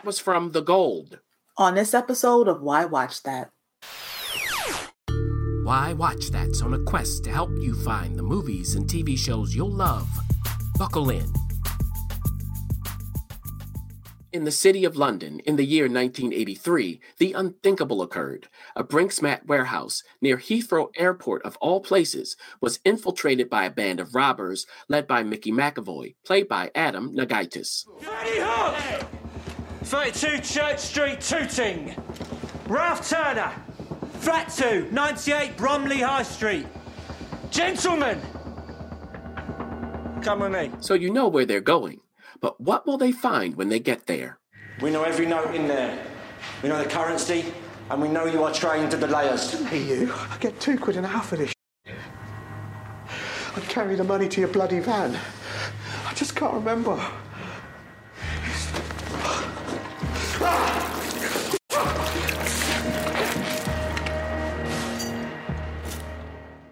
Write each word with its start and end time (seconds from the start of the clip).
That 0.00 0.06
was 0.06 0.18
from 0.18 0.52
The 0.52 0.62
Gold. 0.62 1.18
On 1.58 1.74
this 1.74 1.92
episode 1.92 2.48
of 2.48 2.62
Why 2.62 2.86
Watch 2.86 3.22
That. 3.24 3.50
Why 5.62 5.92
Watch 5.92 6.30
That's 6.30 6.62
on 6.62 6.72
a 6.72 6.78
quest 6.84 7.22
to 7.24 7.30
help 7.30 7.50
you 7.60 7.74
find 7.84 8.18
the 8.18 8.22
movies 8.22 8.76
and 8.76 8.88
TV 8.88 9.18
shows 9.18 9.54
you'll 9.54 9.68
love. 9.68 10.08
Buckle 10.78 11.10
in. 11.10 11.30
In 14.32 14.44
the 14.44 14.50
city 14.50 14.86
of 14.86 14.96
London, 14.96 15.40
in 15.40 15.56
the 15.56 15.66
year 15.66 15.84
1983, 15.84 16.98
the 17.18 17.34
unthinkable 17.34 18.00
occurred. 18.00 18.48
A 18.74 18.82
Brink's-Mat 18.82 19.44
warehouse 19.46 20.02
near 20.22 20.38
Heathrow 20.38 20.88
Airport, 20.96 21.42
of 21.42 21.58
all 21.58 21.82
places, 21.82 22.38
was 22.62 22.80
infiltrated 22.86 23.50
by 23.50 23.66
a 23.66 23.70
band 23.70 24.00
of 24.00 24.14
robbers 24.14 24.66
led 24.88 25.06
by 25.06 25.22
Mickey 25.22 25.52
McAvoy, 25.52 26.14
played 26.24 26.48
by 26.48 26.70
Adam 26.74 27.14
Nagaitis. 27.14 27.84
32 29.84 30.38
Church 30.42 30.78
Street, 30.78 31.20
Tooting. 31.20 31.94
Ralph 32.66 33.08
Turner. 33.08 33.52
Flat 34.20 34.52
2, 34.54 34.88
98 34.92 35.56
Bromley 35.56 36.00
High 36.00 36.22
Street. 36.22 36.66
Gentlemen! 37.50 38.20
Come 40.22 40.40
with 40.40 40.52
me. 40.52 40.70
So 40.80 40.92
you 40.94 41.10
know 41.10 41.26
where 41.28 41.46
they're 41.46 41.62
going. 41.62 42.00
But 42.40 42.60
what 42.60 42.86
will 42.86 42.98
they 42.98 43.12
find 43.12 43.56
when 43.56 43.70
they 43.70 43.80
get 43.80 44.06
there? 44.06 44.38
We 44.82 44.90
know 44.90 45.02
every 45.02 45.26
note 45.26 45.54
in 45.54 45.66
there. 45.66 46.06
We 46.62 46.68
know 46.68 46.82
the 46.82 46.88
currency, 46.88 47.46
and 47.90 48.00
we 48.00 48.08
know 48.08 48.26
you 48.26 48.42
are 48.44 48.52
trained 48.52 48.90
to 48.90 48.98
the 48.98 49.06
layers. 49.06 49.52
Hey, 49.68 49.82
you. 49.82 50.12
I 50.12 50.36
get 50.38 50.60
two 50.60 50.78
quid 50.78 50.96
and 50.96 51.06
a 51.06 51.08
half 51.08 51.28
for 51.28 51.36
this. 51.36 51.52
I'd 51.86 53.62
carry 53.68 53.96
the 53.96 54.04
money 54.04 54.28
to 54.28 54.40
your 54.40 54.48
bloody 54.48 54.80
van. 54.80 55.18
I 56.06 56.14
just 56.14 56.36
can't 56.36 56.54
remember. 56.54 57.02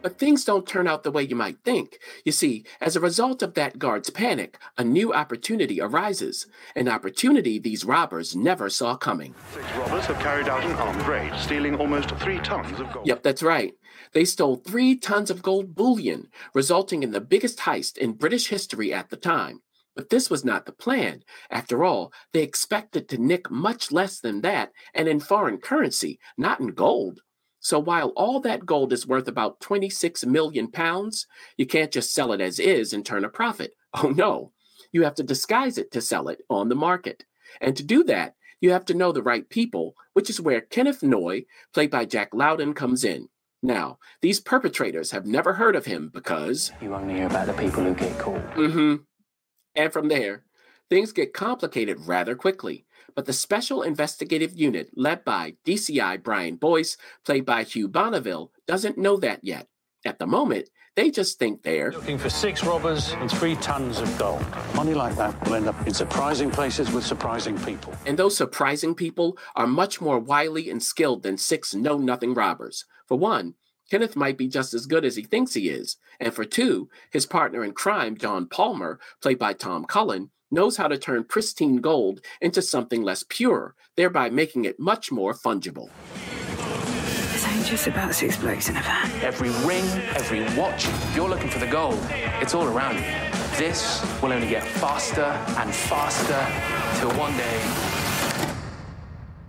But 0.09 0.19
things 0.19 0.43
don't 0.43 0.67
turn 0.67 0.89
out 0.89 1.03
the 1.03 1.11
way 1.11 1.23
you 1.23 1.37
might 1.37 1.63
think. 1.65 1.99
You 2.25 2.33
see, 2.33 2.65
as 2.81 2.97
a 2.97 3.01
result 3.01 3.43
of 3.43 3.53
that 3.53 3.79
guard's 3.79 4.09
panic, 4.09 4.57
a 4.79 4.83
new 4.83 5.13
opportunity 5.13 5.83
arises. 5.83 6.47
An 6.75 6.89
opportunity 6.89 7.59
these 7.59 7.85
robbers 7.85 8.35
never 8.35 8.71
saw 8.71 8.97
coming. 8.97 9.35
Six 9.53 9.67
robbers 9.77 10.07
have 10.07 10.19
carried 10.21 10.49
out 10.49 10.65
an 10.65 10.73
armed 10.77 11.07
raid, 11.07 11.35
stealing 11.39 11.75
almost 11.75 12.09
three 12.13 12.39
tons 12.39 12.81
of 12.81 12.91
gold. 12.91 13.07
Yep, 13.07 13.23
that's 13.23 13.43
right. 13.43 13.75
They 14.15 14.25
stole 14.25 14.57
three 14.57 14.97
tons 14.97 15.29
of 15.29 15.43
gold 15.43 15.75
bullion, 15.75 16.29
resulting 16.55 17.03
in 17.03 17.11
the 17.11 17.21
biggest 17.21 17.59
heist 17.59 17.99
in 17.99 18.13
British 18.13 18.49
history 18.49 18.95
at 18.95 19.11
the 19.11 19.19
time. 19.19 19.61
But 19.95 20.09
this 20.09 20.31
was 20.31 20.43
not 20.43 20.65
the 20.65 20.73
plan. 20.73 21.23
After 21.51 21.85
all, 21.85 22.15
they 22.33 22.43
expected 22.43 23.11
to 23.11 23.19
nick 23.19 23.51
much 23.51 23.93
less 23.93 24.21
than 24.21 24.41
that, 24.41 24.73
and 24.95 25.07
in 25.07 25.21
foreign 25.21 25.59
currency, 25.59 26.19
not 26.39 26.61
in 26.61 26.69
gold. 26.69 27.21
So 27.61 27.79
while 27.79 28.09
all 28.11 28.41
that 28.41 28.67
gold 28.67 28.93
is 28.93 29.07
worth 29.07 29.29
about 29.29 29.61
26 29.61 30.25
million 30.27 30.71
pounds, 30.71 31.27
you 31.57 31.67
can't 31.67 31.93
just 31.93 32.13
sell 32.13 32.33
it 32.33 32.41
as 32.41 32.59
is 32.59 32.93
and 32.93 33.05
turn 33.05 33.25
a 33.25 33.29
profit. 33.29 33.73
Oh 34.03 34.11
no, 34.11 34.53
you 34.93 35.03
have 35.05 35.15
to 35.15 35.23
disguise 35.23 35.79
it 35.79 35.91
to 35.93 36.03
sell 36.03 36.29
it 36.29 36.43
on 36.51 36.69
the 36.69 36.75
market. 36.75 37.25
And 37.59 37.75
to 37.75 37.83
do 37.83 38.05
that, 38.05 38.35
you 38.61 38.71
have 38.73 38.85
to 38.87 38.95
know 38.95 39.13
the 39.13 39.23
right 39.23 39.49
people, 39.49 39.95
which 40.13 40.29
is 40.29 40.43
where 40.43 40.61
Kenneth 40.61 41.03
Noye, 41.03 41.47
played 41.73 41.91
by 41.91 42.05
Jack 42.05 42.35
Lowden, 42.35 42.75
comes 42.75 43.03
in. 43.03 43.29
Now, 43.63 43.99
these 44.21 44.41
perpetrators 44.41 45.11
have 45.11 45.27
never 45.27 45.55
heard 45.55 45.75
of 45.75 45.87
him 45.87 46.11
because. 46.13 46.71
You 46.81 46.95
only 46.95 47.15
hear 47.15 47.27
about 47.27 47.47
the 47.47 47.55
people 47.55 47.83
who 47.83 47.95
get 47.95 48.19
caught. 48.19 48.55
Mm 48.55 48.73
hmm. 48.73 48.95
And 49.75 49.93
from 49.93 50.09
there, 50.09 50.45
things 50.91 51.13
get 51.13 51.33
complicated 51.33 51.99
rather 52.07 52.35
quickly. 52.35 52.85
But 53.15 53.27
the 53.27 53.33
Special 53.33 53.83
Investigative 53.83 54.55
Unit, 54.55 54.91
led 54.97 55.25
by 55.25 55.55
DCI 55.67 56.23
Brian 56.23 56.57
Boyce, 56.57 56.97
played 57.25 57.45
by 57.45 57.65
Hugh 57.65 57.89
Bonneville, 57.89 58.53
doesn't 58.67 58.99
know 58.99 59.17
that 59.19 59.41
yet. 59.43 59.69
At 60.05 60.19
the 60.19 60.27
moment, 60.27 60.69
they 60.99 61.11
just 61.11 61.39
think 61.39 61.63
they're 61.63 61.93
looking 61.93 62.19
for 62.19 62.31
six 62.31 62.65
robbers 62.65 63.13
and 63.13 63.31
three 63.31 63.55
tons 63.57 64.01
of 64.01 64.19
gold. 64.19 64.45
Money 64.75 64.95
like 64.95 65.17
that 65.17 65.47
will 65.47 65.55
end 65.55 65.69
up 65.69 65.87
in 65.87 65.95
surprising 65.95 66.51
places 66.51 66.91
with 66.91 67.07
surprising 67.07 67.57
people. 67.61 67.95
And 68.05 68.19
those 68.19 68.37
surprising 68.37 68.95
people 68.95 69.39
are 69.55 69.67
much 69.67 70.01
more 70.01 70.19
wily 70.19 70.69
and 70.69 70.83
skilled 70.83 71.23
than 71.23 71.39
six 71.39 71.75
know 71.75 71.99
nothing 71.99 72.35
robbers. 72.35 72.85
For 73.07 73.17
one, 73.17 73.55
Kenneth 73.91 74.17
might 74.17 74.37
be 74.37 74.49
just 74.49 74.75
as 74.75 74.87
good 74.87 75.05
as 75.05 75.17
he 75.17 75.23
thinks 75.23 75.55
he 75.55 75.69
is. 75.69 75.97
And 76.21 76.35
for 76.35 76.45
two, 76.45 76.89
his 77.11 77.27
partner 77.27 77.65
in 77.65 77.73
crime, 77.73 78.17
John 78.17 78.47
Palmer, 78.47 78.99
played 79.23 79.39
by 79.39 79.53
Tom 79.53 79.85
Cullen, 79.85 80.31
knows 80.51 80.77
how 80.77 80.89
to 80.89 80.99
turn 80.99 81.25
pristine 81.25 81.79
gold 81.79 82.21
into 82.41 82.63
something 82.63 83.03
less 83.03 83.25
pure, 83.29 83.75
thereby 83.97 84.31
making 84.31 84.65
it 84.65 84.79
much 84.79 85.11
more 85.13 85.35
fungible. 85.35 85.91
This 87.33 87.47
ain't 87.47 87.67
just 87.67 87.87
about 87.87 88.15
six 88.15 88.37
blokes 88.37 88.69
in 88.69 88.77
a 88.77 88.83
van. 88.83 89.11
Every 89.23 89.51
ring, 89.67 89.85
every 90.17 90.41
watch, 90.59 90.87
if 90.87 91.17
you're 91.17 91.29
looking 91.29 91.51
for 91.51 91.59
the 91.59 91.67
gold, 91.67 91.99
it's 92.41 92.55
all 92.55 92.67
around 92.67 92.97
you. 92.97 93.05
This 93.59 94.05
will 94.23 94.33
only 94.33 94.49
get 94.49 94.65
faster 94.65 95.23
and 95.23 95.75
faster 95.75 96.47
till 97.01 97.11
one 97.19 97.37
day 97.37 97.99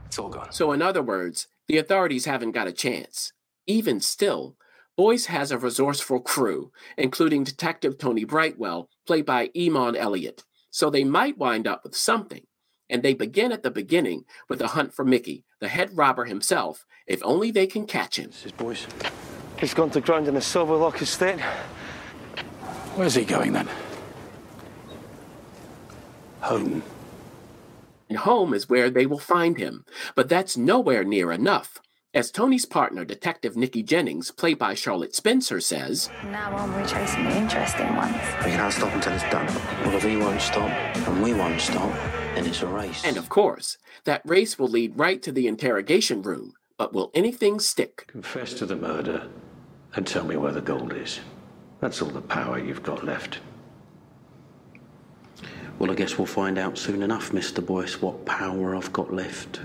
it's 0.10 0.18
all 0.18 0.30
gone. 0.30 0.52
So, 0.52 0.72
in 0.72 0.82
other 0.82 1.04
words, 1.04 1.48
the 1.68 1.78
authorities 1.78 2.26
haven't 2.26 2.52
got 2.52 2.68
a 2.68 2.74
chance. 2.74 3.32
Even 3.68 4.02
still, 4.02 4.58
Boyce 4.98 5.28
has 5.28 5.52
a 5.52 5.58
resourceful 5.58 6.20
crew, 6.20 6.72
including 6.98 7.44
Detective 7.44 7.98
Tony 7.98 8.26
Brightwell, 8.26 8.90
played 9.06 9.26
by 9.26 9.50
Emun 9.50 9.96
Elliott. 9.96 10.44
So 10.72 10.90
they 10.90 11.04
might 11.04 11.38
wind 11.38 11.68
up 11.68 11.84
with 11.84 11.96
something. 11.96 12.44
And 12.90 13.04
they 13.04 13.14
begin 13.14 13.52
at 13.52 13.62
the 13.62 13.70
beginning 13.70 14.26
with 14.50 14.62
a 14.62 14.68
hunt 14.70 14.94
for 14.94 15.06
Mickey, 15.06 15.46
the 15.60 15.68
head 15.68 15.96
robber 15.96 16.26
himself, 16.26 16.86
if 17.06 17.22
only 17.24 17.52
they 17.52 17.68
can 17.68 17.86
catch 17.86 18.18
him. 18.18 18.32
This 18.32 18.48
is 18.48 18.52
Boyce. 18.52 18.88
He's 19.60 19.74
gone 19.74 19.92
to 19.92 20.02
ground 20.02 20.28
in 20.28 20.34
the 20.34 20.42
Silver 20.42 20.76
Lock 20.76 21.02
estate. 21.02 21.40
Where's 22.96 23.16
he 23.16 23.26
going 23.26 23.54
then? 23.54 23.70
Home. 26.42 26.82
And 28.10 28.18
home 28.18 28.54
is 28.54 28.68
where 28.68 28.90
they 28.90 29.06
will 29.06 29.20
find 29.20 29.58
him. 29.58 29.86
But 30.16 30.30
that's 30.30 30.58
nowhere 30.58 31.04
near 31.04 31.32
enough. 31.32 31.80
As 32.12 32.32
Tony's 32.32 32.66
partner, 32.66 33.06
Detective 33.06 33.56
Nikki 33.56 33.84
Jennings, 33.84 34.32
played 34.32 34.58
by 34.58 34.74
Charlotte 34.74 35.14
Spencer, 35.14 35.60
says, 35.62 36.10
Now 36.24 36.56
on, 36.56 36.74
we're 36.74 36.88
chasing 36.88 37.24
the 37.24 37.38
interesting 37.38 37.96
ones. 37.96 38.16
We 38.44 38.50
can't 38.50 38.74
stop 38.74 38.92
until 38.96 39.14
it's 39.14 39.22
done. 39.26 39.46
Well, 39.86 39.96
if 39.96 40.02
he 40.02 40.18
won't 40.18 40.42
stop 40.42 40.72
and 41.08 41.22
we 41.22 41.36
won't 41.36 41.62
stop, 41.62 41.94
then 42.34 42.48
it's 42.48 42.64
a 42.64 42.68
race. 42.68 43.06
And 43.06 43.16
of 43.16 43.30
course, 43.30 43.78
that 44.06 44.24
race 44.26 44.58
will 44.58 44.70
lead 44.70 44.98
right 44.98 45.22
to 45.22 45.32
the 45.32 45.48
interrogation 45.48 46.24
room. 46.24 46.54
But 46.78 46.94
will 46.94 47.12
anything 47.14 47.60
stick? 47.60 48.06
Confess 48.08 48.56
to 48.56 48.66
the 48.66 48.76
murder 48.76 49.30
and 49.94 50.08
tell 50.08 50.26
me 50.26 50.36
where 50.36 50.52
the 50.52 50.62
gold 50.62 50.94
is. 50.94 51.20
That's 51.80 52.02
all 52.02 52.10
the 52.10 52.22
power 52.22 52.58
you've 52.58 52.82
got 52.82 53.06
left. 53.06 53.38
Well, 55.78 55.92
I 55.92 55.94
guess 55.94 56.18
we'll 56.18 56.26
find 56.26 56.58
out 56.58 56.76
soon 56.76 57.04
enough, 57.04 57.32
Mr. 57.34 57.64
Boyce, 57.64 58.02
what 58.02 58.26
power 58.26 58.76
I've 58.76 58.92
got 58.92 59.14
left. 59.14 59.60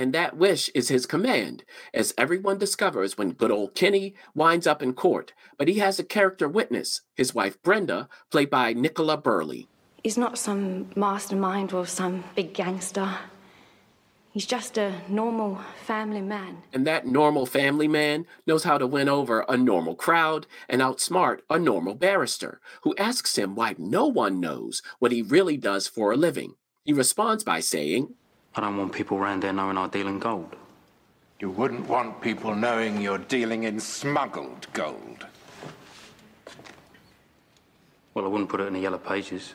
And 0.00 0.14
that 0.14 0.34
wish 0.34 0.70
is 0.74 0.88
his 0.88 1.04
command, 1.04 1.62
as 1.92 2.14
everyone 2.16 2.56
discovers 2.56 3.18
when 3.18 3.32
good 3.32 3.50
old 3.50 3.74
Kenny 3.74 4.14
winds 4.34 4.66
up 4.66 4.82
in 4.82 4.94
court. 4.94 5.34
But 5.58 5.68
he 5.68 5.74
has 5.80 5.98
a 5.98 6.04
character 6.04 6.48
witness, 6.48 7.02
his 7.14 7.34
wife 7.34 7.62
Brenda, 7.62 8.08
played 8.30 8.48
by 8.48 8.72
Nicola 8.72 9.18
Burley. 9.18 9.68
He's 10.02 10.16
not 10.16 10.38
some 10.38 10.88
mastermind 10.96 11.74
or 11.74 11.86
some 11.86 12.24
big 12.34 12.54
gangster. 12.54 13.18
He's 14.30 14.46
just 14.46 14.78
a 14.78 15.02
normal 15.06 15.60
family 15.84 16.22
man. 16.22 16.62
And 16.72 16.86
that 16.86 17.06
normal 17.06 17.44
family 17.44 17.86
man 17.86 18.24
knows 18.46 18.64
how 18.64 18.78
to 18.78 18.86
win 18.86 19.10
over 19.10 19.44
a 19.50 19.58
normal 19.58 19.96
crowd 19.96 20.46
and 20.66 20.80
outsmart 20.80 21.40
a 21.50 21.58
normal 21.58 21.94
barrister 21.94 22.62
who 22.84 22.96
asks 22.96 23.36
him 23.36 23.54
why 23.54 23.74
no 23.76 24.06
one 24.06 24.40
knows 24.40 24.80
what 24.98 25.12
he 25.12 25.20
really 25.20 25.58
does 25.58 25.86
for 25.86 26.10
a 26.10 26.16
living. 26.16 26.54
He 26.84 26.94
responds 26.94 27.44
by 27.44 27.60
saying, 27.60 28.14
I 28.54 28.60
don't 28.60 28.76
want 28.76 28.92
people 28.92 29.16
around 29.16 29.42
there 29.42 29.52
knowing 29.52 29.78
I 29.78 29.86
deal 29.88 30.08
in 30.08 30.18
gold. 30.18 30.56
You 31.38 31.50
wouldn't 31.50 31.88
want 31.88 32.20
people 32.20 32.54
knowing 32.54 33.00
you're 33.00 33.18
dealing 33.18 33.62
in 33.62 33.80
smuggled 33.80 34.66
gold. 34.72 35.26
Well, 38.12 38.24
I 38.24 38.28
wouldn't 38.28 38.50
put 38.50 38.60
it 38.60 38.66
in 38.66 38.74
the 38.74 38.80
yellow 38.80 38.98
pages. 38.98 39.54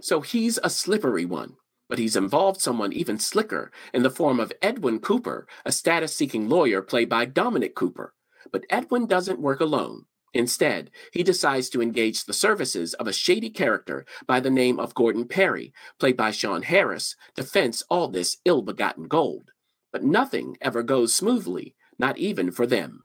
So 0.00 0.20
he's 0.20 0.58
a 0.62 0.70
slippery 0.70 1.24
one. 1.24 1.56
But 1.88 1.98
he's 2.00 2.16
involved 2.16 2.60
someone 2.60 2.92
even 2.92 3.18
slicker 3.18 3.70
in 3.94 4.02
the 4.02 4.10
form 4.10 4.40
of 4.40 4.52
Edwin 4.60 4.98
Cooper, 4.98 5.46
a 5.64 5.70
status 5.70 6.14
seeking 6.14 6.48
lawyer 6.48 6.82
played 6.82 7.08
by 7.08 7.26
Dominic 7.26 7.76
Cooper. 7.76 8.12
But 8.50 8.64
Edwin 8.68 9.06
doesn't 9.06 9.40
work 9.40 9.60
alone. 9.60 10.06
Instead, 10.36 10.90
he 11.12 11.22
decides 11.22 11.70
to 11.70 11.80
engage 11.80 12.24
the 12.24 12.34
services 12.34 12.92
of 12.94 13.06
a 13.06 13.12
shady 13.12 13.48
character 13.48 14.04
by 14.26 14.38
the 14.38 14.50
name 14.50 14.78
of 14.78 14.94
Gordon 14.94 15.26
Perry, 15.26 15.72
played 15.98 16.16
by 16.16 16.30
Sean 16.30 16.60
Harris, 16.60 17.16
to 17.36 17.42
fence 17.42 17.82
all 17.88 18.08
this 18.08 18.36
ill 18.44 18.60
begotten 18.60 19.08
gold. 19.08 19.52
But 19.92 20.04
nothing 20.04 20.58
ever 20.60 20.82
goes 20.82 21.14
smoothly, 21.14 21.74
not 21.98 22.18
even 22.18 22.50
for 22.50 22.66
them. 22.66 23.02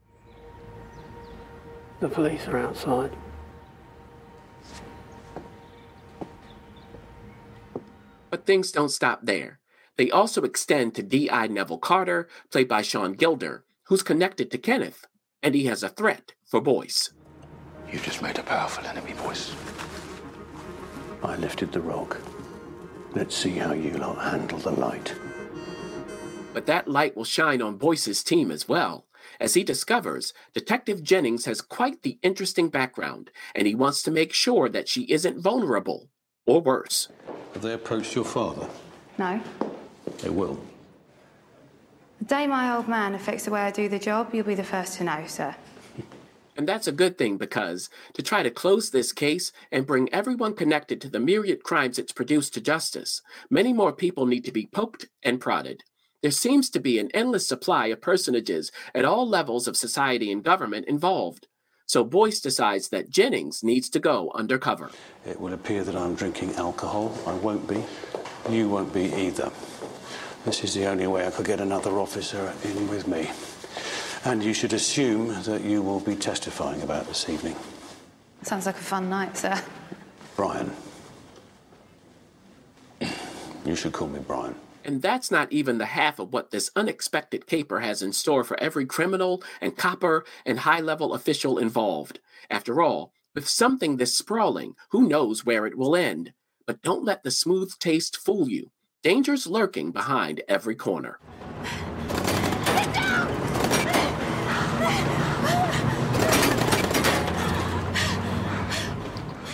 The 2.02 2.10
police 2.10 2.46
are 2.48 2.58
outside. 2.58 3.16
But 8.30 8.42
But 8.42 8.46
things 8.48 8.72
don't 8.72 8.90
stop 8.90 9.20
there. 9.24 9.60
They 9.98 10.10
also 10.10 10.42
extend 10.42 10.96
to 10.96 11.04
D.I. 11.04 11.48
Neville 11.48 11.78
Carter, 11.78 12.28
played 12.52 12.68
by 12.68 12.82
Sean 12.82 13.14
Gilder, 13.14 13.66
who's 13.84 14.02
connected 14.02 14.50
to 14.50 14.58
Kenneth, 14.58 15.06
and 15.44 15.54
he 15.54 15.66
has 15.66 15.84
a 15.84 15.90
threat 15.90 16.34
for 16.44 16.60
Boyce. 16.60 17.12
You 17.92 18.00
just 18.00 18.22
made 18.22 18.38
a 18.40 18.44
powerful 18.44 18.86
enemy, 18.86 19.14
Boyce. 19.14 19.54
I 21.24 21.36
lifted 21.36 21.72
the 21.72 21.82
rock. 21.82 22.18
Let's 23.14 23.36
see 23.36 23.52
how 23.52 23.74
you 23.74 23.92
lot 23.98 24.18
handle 24.18 24.60
the 24.60 24.72
light. 24.72 25.14
But 26.54 26.66
that 26.68 26.88
light 26.88 27.16
will 27.18 27.26
shine 27.26 27.62
on 27.62 27.78
Boyce's 27.78 28.24
team 28.24 28.50
as 28.50 28.68
well, 28.68 29.06
as 29.40 29.54
he 29.54 29.64
discovers 29.64 30.34
Detective 30.54 31.04
Jennings 31.04 31.46
has 31.46 31.62
quite 31.62 32.04
the 32.04 32.18
interesting 32.22 32.70
background, 32.70 33.30
and 33.54 33.68
he 33.68 33.76
wants 33.76 34.02
to 34.04 34.12
make 34.12 34.34
sure 34.34 34.70
that 34.70 34.88
she 34.88 35.04
isn't 35.04 35.40
vulnerable, 35.40 36.10
or 36.46 36.62
worse. 36.62 37.10
Have 37.54 37.62
they 37.62 37.74
approached 37.74 38.16
your 38.16 38.26
father? 38.26 38.68
No. 39.18 39.42
They 40.20 40.30
will. 40.30 40.64
The 42.20 42.26
day 42.26 42.48
my 42.48 42.74
old 42.76 42.88
man 42.88 43.16
affects 43.16 43.46
the 43.46 43.52
way 43.52 43.62
I 43.62 43.72
do 43.72 43.90
the 43.90 44.00
job, 44.00 44.34
you'll 44.34 44.46
be 44.46 44.56
the 44.56 44.64
first 44.64 44.98
to 44.98 45.04
know, 45.04 45.26
sir. 45.28 45.56
And 46.58 46.68
that's 46.68 46.88
a 46.88 46.92
good 46.92 47.18
thing 47.18 47.38
because 47.38 47.90
to 48.14 48.22
try 48.22 48.44
to 48.44 48.52
close 48.52 48.90
this 48.90 49.12
case 49.12 49.52
and 49.72 49.88
bring 49.88 50.14
everyone 50.14 50.54
connected 50.54 51.00
to 51.02 51.10
the 51.10 51.20
myriad 51.20 51.64
crimes 51.64 51.98
it's 51.98 52.12
produced 52.12 52.54
to 52.54 52.62
justice, 52.62 53.22
many 53.50 53.74
more 53.74 53.94
people 53.94 54.26
need 54.26 54.46
to 54.46 54.52
be 54.52 54.68
poked 54.68 55.08
and 55.24 55.40
prodded. 55.40 55.84
There 56.22 56.32
seems 56.32 56.70
to 56.72 56.80
be 56.80 57.00
an 57.00 57.10
endless 57.14 57.48
supply 57.48 57.88
of 57.88 58.02
personages 58.02 58.72
at 58.94 59.06
all 59.06 59.28
levels 59.28 59.68
of 59.68 59.76
society 59.76 60.32
and 60.32 60.44
government 60.44 60.88
involved. 60.88 61.48
So 61.88 62.04
Boyce 62.04 62.40
decides 62.40 62.90
that 62.90 63.10
Jennings 63.10 63.64
needs 63.64 63.90
to 63.90 64.00
go 64.00 64.32
undercover. 64.36 64.92
It 65.26 65.40
would 65.42 65.52
appear 65.52 65.84
that 65.84 65.96
I'm 65.96 66.16
drinking 66.16 66.56
alcohol. 66.56 67.18
I 67.26 67.34
won't 67.34 67.68
be. 67.68 67.84
You 68.50 68.70
won't 68.70 68.94
be 68.94 69.14
either. 69.14 69.52
This 70.46 70.64
is 70.64 70.74
the 70.74 70.86
only 70.86 71.08
way 71.08 71.28
I 71.28 71.32
could 71.32 71.46
get 71.46 71.60
another 71.60 72.00
officer 72.00 72.54
in 72.64 72.88
with 72.88 73.08
me. 73.08 73.30
And 74.24 74.44
you 74.44 74.54
should 74.54 74.74
assume 74.74 75.30
that 75.44 75.64
you 75.64 75.82
will 75.82 76.00
be 76.00 76.16
testifying 76.16 76.82
about 76.84 77.08
this 77.08 77.28
evening. 77.28 77.56
Sounds 78.44 78.66
like 78.66 78.76
a 78.76 78.80
fun 78.80 79.10
night, 79.10 79.36
sir. 79.36 79.60
Brian. 80.36 80.72
You 83.66 83.76
should 83.76 83.94
call 83.94 84.08
me 84.08 84.20
Brian. 84.20 84.56
And 84.84 85.02
that's 85.02 85.30
not 85.30 85.52
even 85.52 85.78
the 85.78 85.86
half 85.86 86.18
of 86.20 86.34
what 86.34 86.50
this 86.50 86.72
unexpected 86.76 87.46
caper 87.46 87.82
has 87.82 88.02
in 88.02 88.14
store 88.14 88.44
for 88.44 88.60
every 88.60 88.86
criminal 88.86 89.44
and 89.60 89.78
copper 89.78 90.26
and 90.46 90.60
high 90.60 90.80
level 90.80 91.14
official 91.14 91.58
involved. 91.58 92.20
After 92.50 92.82
all, 92.82 93.14
with 93.36 93.48
something 93.48 93.98
this 93.98 94.18
sprawling, 94.18 94.76
who 94.90 95.08
knows 95.08 95.46
where 95.46 95.66
it 95.66 95.78
will 95.78 95.96
end? 95.96 96.34
But 96.66 96.82
don't 96.82 97.06
let 97.06 97.24
the 97.24 97.32
smooth 97.32 97.78
taste 97.80 98.18
fool 98.18 98.50
you. 98.50 98.72
Danger's 99.04 99.48
lurking 99.48 99.92
behind 99.92 100.42
every 100.48 100.76
corner. 100.76 101.20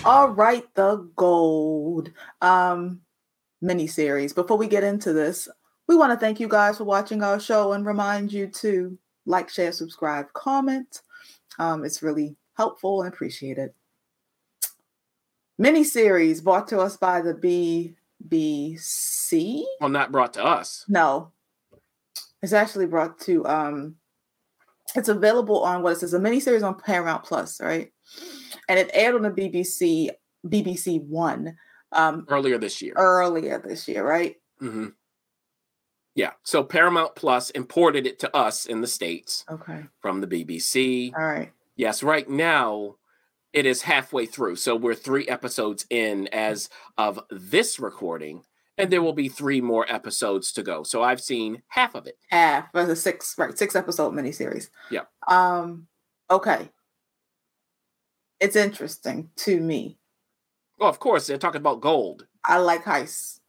All 0.08 0.30
right, 0.30 0.64
the 0.74 1.06
gold 1.18 2.12
um 2.42 3.02
mini 3.62 3.88
series. 3.88 4.32
Before 4.32 4.58
we 4.58 4.68
get 4.68 4.86
into 4.86 5.12
this, 5.12 5.50
we 5.90 5.98
want 5.98 6.14
to 6.14 6.18
thank 6.18 6.40
you 6.40 6.48
guys 6.48 6.78
for 6.78 6.86
watching 6.86 7.22
our 7.22 7.42
show 7.42 7.74
and 7.74 7.86
remind 7.86 8.32
you 8.32 8.48
to 8.48 8.98
like, 9.26 9.50
share, 9.50 9.74
subscribe, 9.74 10.32
comment. 10.32 11.02
Um, 11.60 11.84
it's 11.84 12.02
really 12.02 12.38
helpful 12.56 13.02
and 13.02 13.14
appreciated. 13.14 13.74
Miniseries 15.62 16.42
brought 16.42 16.70
to 16.70 16.80
us 16.80 16.96
by 16.96 17.20
the 17.20 17.34
BBC. 18.24 19.66
Well, 19.82 19.90
not 19.90 20.14
brought 20.14 20.36
to 20.36 20.46
us. 20.46 20.86
No, 20.88 21.34
it's 22.42 22.54
actually 22.54 22.86
brought 22.86 23.20
to. 23.22 23.46
um 23.46 23.98
It's 24.96 25.10
available 25.10 25.66
on 25.66 25.84
what 25.84 25.92
it 25.92 26.00
says 26.00 26.14
a 26.14 26.20
mini 26.20 26.40
series 26.40 26.64
on 26.64 26.76
Paramount 26.80 27.26
Plus, 27.26 27.60
right? 27.60 27.92
And 28.68 28.80
it 28.80 28.90
aired 28.94 29.16
on 29.16 29.22
the 29.22 29.32
BBC 29.32 30.10
BBC 30.46 31.02
One 31.04 31.58
um, 31.92 32.26
earlier 32.30 32.58
this 32.58 32.82
year. 32.82 32.94
Earlier 32.96 33.62
this 33.66 33.88
year, 33.88 34.08
right? 34.08 34.36
Mm-hmm. 34.62 34.88
Yeah. 36.16 36.32
So 36.44 36.64
Paramount 36.64 37.16
Plus 37.16 37.52
imported 37.52 38.08
it 38.08 38.20
to 38.20 38.36
us 38.36 38.66
in 38.66 38.82
the 38.82 38.88
States. 38.88 39.46
Okay. 39.50 39.84
From 40.02 40.22
the 40.22 40.28
BBC. 40.28 41.14
All 41.16 41.24
right. 41.24 41.52
Yes. 41.76 42.02
Right 42.02 42.28
now, 42.28 42.96
it 43.54 43.66
is 43.66 43.84
halfway 43.84 44.26
through. 44.26 44.56
So 44.56 44.76
we're 44.76 44.96
three 44.96 45.28
episodes 45.28 45.86
in 45.90 46.28
as 46.32 46.70
of 46.98 47.20
this 47.30 47.80
recording, 47.80 48.44
and 48.78 48.92
there 48.92 49.02
will 49.02 49.14
be 49.14 49.30
three 49.30 49.62
more 49.62 49.86
episodes 49.92 50.52
to 50.54 50.64
go. 50.64 50.84
So 50.84 51.04
I've 51.04 51.22
seen 51.22 51.62
half 51.68 51.96
of 51.96 52.08
it. 52.08 52.18
Half 52.30 52.74
of 52.74 52.88
the 52.88 52.96
six, 52.96 53.36
right? 53.38 53.58
Six 53.58 53.76
episode 53.76 54.14
miniseries. 54.14 54.70
Yeah. 54.90 55.04
Um. 55.28 55.88
Okay. 56.30 56.70
It's 58.40 58.56
interesting 58.56 59.30
to 59.38 59.60
me 59.60 59.98
well, 60.78 60.90
of 60.90 61.00
course, 61.00 61.28
they're 61.28 61.38
talking 61.38 61.62
about 61.62 61.82
gold. 61.82 62.28
I 62.46 62.60
like 62.60 62.84
heists. 62.84 63.40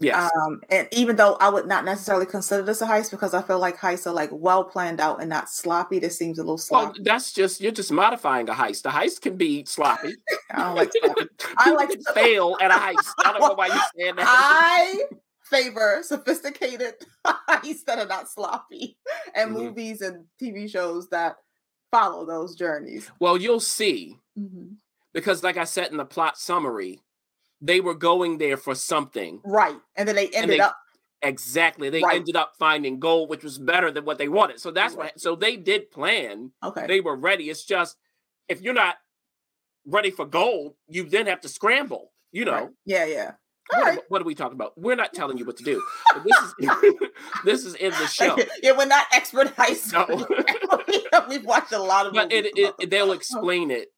Yes. 0.00 0.30
Um, 0.36 0.60
and 0.70 0.86
even 0.92 1.16
though 1.16 1.36
I 1.40 1.48
would 1.48 1.66
not 1.66 1.84
necessarily 1.84 2.24
consider 2.24 2.62
this 2.62 2.80
a 2.80 2.86
heist 2.86 3.10
because 3.10 3.34
I 3.34 3.42
feel 3.42 3.58
like 3.58 3.76
heists 3.76 4.06
are 4.06 4.12
like 4.12 4.30
well 4.32 4.62
planned 4.62 5.00
out 5.00 5.20
and 5.20 5.28
not 5.28 5.50
sloppy. 5.50 5.98
This 5.98 6.16
seems 6.16 6.38
a 6.38 6.42
little 6.42 6.56
sloppy. 6.56 7.00
Well, 7.00 7.04
that's 7.04 7.32
just 7.32 7.60
you're 7.60 7.72
just 7.72 7.90
modifying 7.90 8.48
a 8.48 8.52
heist. 8.52 8.86
A 8.86 8.90
heist 8.90 9.22
can 9.22 9.36
be 9.36 9.64
sloppy. 9.64 10.14
I 10.52 10.62
don't 10.62 10.76
like 10.76 10.92
sloppy. 10.92 11.28
I 11.56 11.70
like 11.72 11.88
to 11.90 12.12
fail 12.14 12.56
at 12.60 12.70
a 12.70 12.74
heist. 12.74 13.12
I 13.24 13.32
don't 13.32 13.40
know 13.40 13.54
why 13.54 13.66
you're 13.66 13.76
saying 13.98 14.16
that. 14.16 14.26
I 14.28 15.02
favor 15.42 16.00
sophisticated 16.04 16.94
heists 17.26 17.84
that 17.86 17.98
are 17.98 18.06
not 18.06 18.28
sloppy 18.28 18.96
and 19.34 19.50
mm-hmm. 19.50 19.64
movies 19.64 20.00
and 20.00 20.26
TV 20.40 20.70
shows 20.70 21.08
that 21.08 21.36
follow 21.90 22.26
those 22.26 22.54
journeys. 22.54 23.10
Well, 23.20 23.36
you'll 23.36 23.60
see. 23.60 24.18
Mm-hmm 24.38 24.74
because 25.12 25.42
like 25.42 25.56
I 25.56 25.64
said 25.64 25.90
in 25.90 25.96
the 25.96 26.04
plot 26.04 26.38
summary, 26.38 27.00
they 27.60 27.80
were 27.80 27.94
going 27.94 28.38
there 28.38 28.56
for 28.56 28.74
something. 28.74 29.40
Right. 29.44 29.76
And 29.96 30.08
then 30.08 30.14
they 30.14 30.28
ended 30.28 30.58
they, 30.58 30.60
up 30.60 30.76
Exactly. 31.20 31.90
They 31.90 32.02
right. 32.02 32.14
ended 32.14 32.36
up 32.36 32.52
finding 32.56 33.00
gold, 33.00 33.28
which 33.28 33.42
was 33.42 33.58
better 33.58 33.90
than 33.90 34.04
what 34.04 34.18
they 34.18 34.28
wanted. 34.28 34.60
So 34.60 34.70
that's 34.70 34.94
right. 34.94 35.06
what 35.06 35.20
so 35.20 35.34
they 35.34 35.56
did 35.56 35.90
plan. 35.90 36.52
Okay. 36.62 36.86
They 36.86 37.00
were 37.00 37.16
ready. 37.16 37.50
It's 37.50 37.64
just 37.64 37.96
if 38.48 38.62
you're 38.62 38.74
not 38.74 38.96
ready 39.84 40.12
for 40.12 40.24
gold, 40.24 40.74
you 40.86 41.08
then 41.08 41.26
have 41.26 41.40
to 41.40 41.48
scramble, 41.48 42.12
you 42.30 42.44
know. 42.44 42.52
Right. 42.52 42.68
Yeah, 42.86 43.06
yeah. 43.06 43.32
What, 43.70 43.84
right. 43.84 43.98
what, 44.08 44.22
are 44.22 44.24
we 44.24 44.34
talking 44.34 44.54
about? 44.54 44.72
We're 44.76 44.96
not 44.96 45.12
telling 45.12 45.38
you 45.38 45.44
what 45.44 45.56
to 45.58 45.64
do. 45.64 45.82
This 46.24 46.36
is 46.38 46.70
this 47.44 47.64
is 47.64 47.74
in 47.74 47.90
the 47.90 48.06
show. 48.06 48.36
Yeah, 48.62 48.76
we're 48.76 48.86
not 48.86 49.06
expert 49.12 49.54
heist. 49.56 49.92
No. 51.12 51.24
We've 51.28 51.44
watched 51.44 51.72
a 51.72 51.78
lot 51.78 52.06
of 52.06 52.14
But 52.14 52.32
it, 52.32 52.46
it, 52.56 52.90
they'll 52.90 53.12
explain 53.12 53.70
it 53.70 53.88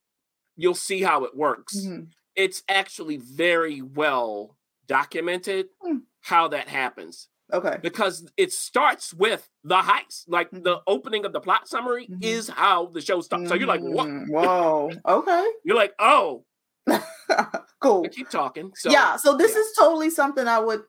you'll 0.61 0.75
see 0.75 1.03
how 1.03 1.25
it 1.25 1.37
works. 1.37 1.77
Mm-hmm. 1.77 2.05
It's 2.37 2.63
actually 2.69 3.17
very 3.17 3.83
well 3.83 4.57
documented 4.87 5.67
mm. 5.85 6.03
how 6.21 6.49
that 6.49 6.69
happens. 6.69 7.29
Okay. 7.53 7.79
Because 7.83 8.31
it 8.37 8.53
starts 8.53 9.13
with 9.13 9.49
the 9.65 9.77
heist. 9.77 10.25
Like 10.29 10.51
mm-hmm. 10.51 10.63
the 10.63 10.81
opening 10.87 11.25
of 11.25 11.33
the 11.33 11.41
plot 11.41 11.67
summary 11.67 12.07
mm-hmm. 12.07 12.23
is 12.23 12.49
how 12.49 12.87
the 12.87 13.01
show 13.01 13.21
starts. 13.21 13.49
So 13.49 13.55
you're 13.55 13.67
like, 13.67 13.81
what? 13.81 14.07
Mm-hmm. 14.07 14.33
Whoa. 14.33 14.91
Okay. 15.07 15.47
you're 15.65 15.77
like, 15.77 15.95
oh. 15.99 16.45
cool. 17.81 18.09
keep 18.09 18.31
talking. 18.31 18.73
So 18.75 18.91
yeah. 18.91 19.17
So 19.17 19.37
this 19.37 19.53
yeah. 19.53 19.61
is 19.61 19.73
totally 19.79 20.11
something 20.11 20.47
I 20.47 20.59
would. 20.59 20.83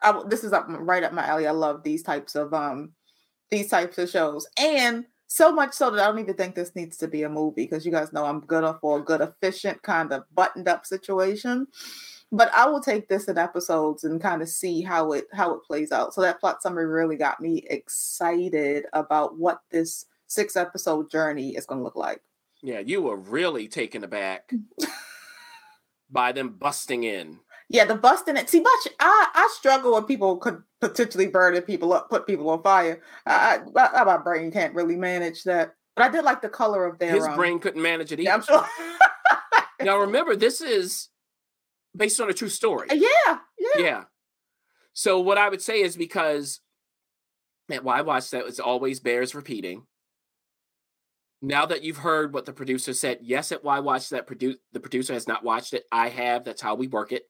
I 0.00 0.12
would, 0.12 0.30
this 0.30 0.44
is 0.44 0.52
up 0.52 0.66
right 0.68 1.02
up 1.02 1.12
my 1.12 1.26
alley. 1.26 1.46
I 1.46 1.52
love 1.52 1.82
these 1.82 2.02
types 2.02 2.34
of 2.34 2.54
um 2.54 2.92
these 3.50 3.68
types 3.68 3.98
of 3.98 4.10
shows 4.10 4.46
and 4.58 5.06
so 5.28 5.52
much 5.52 5.74
so 5.74 5.90
that 5.90 6.02
I 6.02 6.06
don't 6.06 6.18
even 6.18 6.34
think 6.34 6.54
this 6.54 6.74
needs 6.74 6.96
to 6.98 7.08
be 7.08 7.22
a 7.22 7.28
movie 7.28 7.64
because 7.64 7.84
you 7.84 7.92
guys 7.92 8.12
know 8.12 8.24
I'm 8.24 8.40
good 8.40 8.64
for 8.80 8.98
a 8.98 9.02
good, 9.02 9.20
efficient 9.20 9.82
kind 9.82 10.12
of 10.12 10.24
buttoned 10.34 10.68
up 10.68 10.86
situation. 10.86 11.66
But 12.32 12.52
I 12.54 12.66
will 12.68 12.80
take 12.80 13.08
this 13.08 13.28
in 13.28 13.38
episodes 13.38 14.04
and 14.04 14.20
kind 14.20 14.42
of 14.42 14.48
see 14.48 14.82
how 14.82 15.12
it 15.12 15.26
how 15.32 15.54
it 15.54 15.64
plays 15.66 15.92
out. 15.92 16.12
So 16.12 16.22
that 16.22 16.40
plot 16.40 16.62
summary 16.62 16.86
really 16.86 17.16
got 17.16 17.40
me 17.40 17.64
excited 17.70 18.86
about 18.92 19.38
what 19.38 19.60
this 19.70 20.06
six 20.26 20.56
episode 20.56 21.10
journey 21.10 21.56
is 21.56 21.66
going 21.66 21.80
to 21.80 21.84
look 21.84 21.96
like. 21.96 22.22
Yeah, 22.62 22.80
you 22.80 23.02
were 23.02 23.16
really 23.16 23.68
taken 23.68 24.04
aback 24.04 24.52
by 26.10 26.32
them 26.32 26.50
busting 26.50 27.04
in. 27.04 27.40
Yeah, 27.68 27.84
the 27.84 27.94
busting 27.94 28.36
it. 28.36 28.48
See, 28.48 28.60
much 28.60 28.88
I 28.98 29.28
I 29.34 29.54
struggle 29.56 29.92
when 29.92 30.04
people 30.04 30.38
could 30.38 30.62
potentially 30.80 31.26
burning 31.26 31.62
people 31.62 31.92
up, 31.92 32.08
put 32.08 32.26
people 32.26 32.48
on 32.50 32.62
fire. 32.62 33.02
I, 33.26 33.60
I, 33.76 34.04
my 34.04 34.16
brain 34.16 34.50
can't 34.50 34.74
really 34.74 34.96
manage 34.96 35.44
that. 35.44 35.74
But 35.94 36.04
I 36.06 36.08
did 36.10 36.24
like 36.24 36.40
the 36.40 36.48
color 36.48 36.86
of 36.86 36.98
their. 36.98 37.14
His 37.14 37.26
um, 37.26 37.36
brain 37.36 37.58
couldn't 37.58 37.82
manage 37.82 38.12
it 38.12 38.20
either. 38.20 38.22
Yeah, 38.22 38.34
I'm 38.34 38.42
sure. 38.42 38.66
now 39.82 39.98
remember, 39.98 40.34
this 40.36 40.60
is 40.60 41.08
based 41.94 42.20
on 42.20 42.30
a 42.30 42.34
true 42.34 42.48
story. 42.48 42.88
Yeah, 42.90 43.38
yeah, 43.58 43.82
yeah. 43.82 44.04
So 44.92 45.20
what 45.20 45.38
I 45.38 45.48
would 45.48 45.62
say 45.62 45.82
is 45.82 45.96
because, 45.96 46.60
man, 47.68 47.84
why 47.84 47.98
I 47.98 48.02
watched 48.02 48.30
that, 48.30 48.46
It's 48.46 48.60
always 48.60 49.00
bears 49.00 49.34
repeating. 49.34 49.82
Now 51.40 51.66
that 51.66 51.84
you've 51.84 51.98
heard 51.98 52.34
what 52.34 52.46
the 52.46 52.52
producer 52.52 52.92
said, 52.92 53.18
yes, 53.22 53.52
at 53.52 53.62
why 53.62 53.78
watch 53.80 54.08
that 54.10 54.26
produ- 54.26 54.58
the 54.72 54.80
producer 54.80 55.12
has 55.12 55.28
not 55.28 55.44
watched 55.44 55.72
it. 55.72 55.84
I 55.92 56.08
have. 56.08 56.44
That's 56.44 56.62
how 56.62 56.74
we 56.74 56.88
work 56.88 57.12
it. 57.12 57.28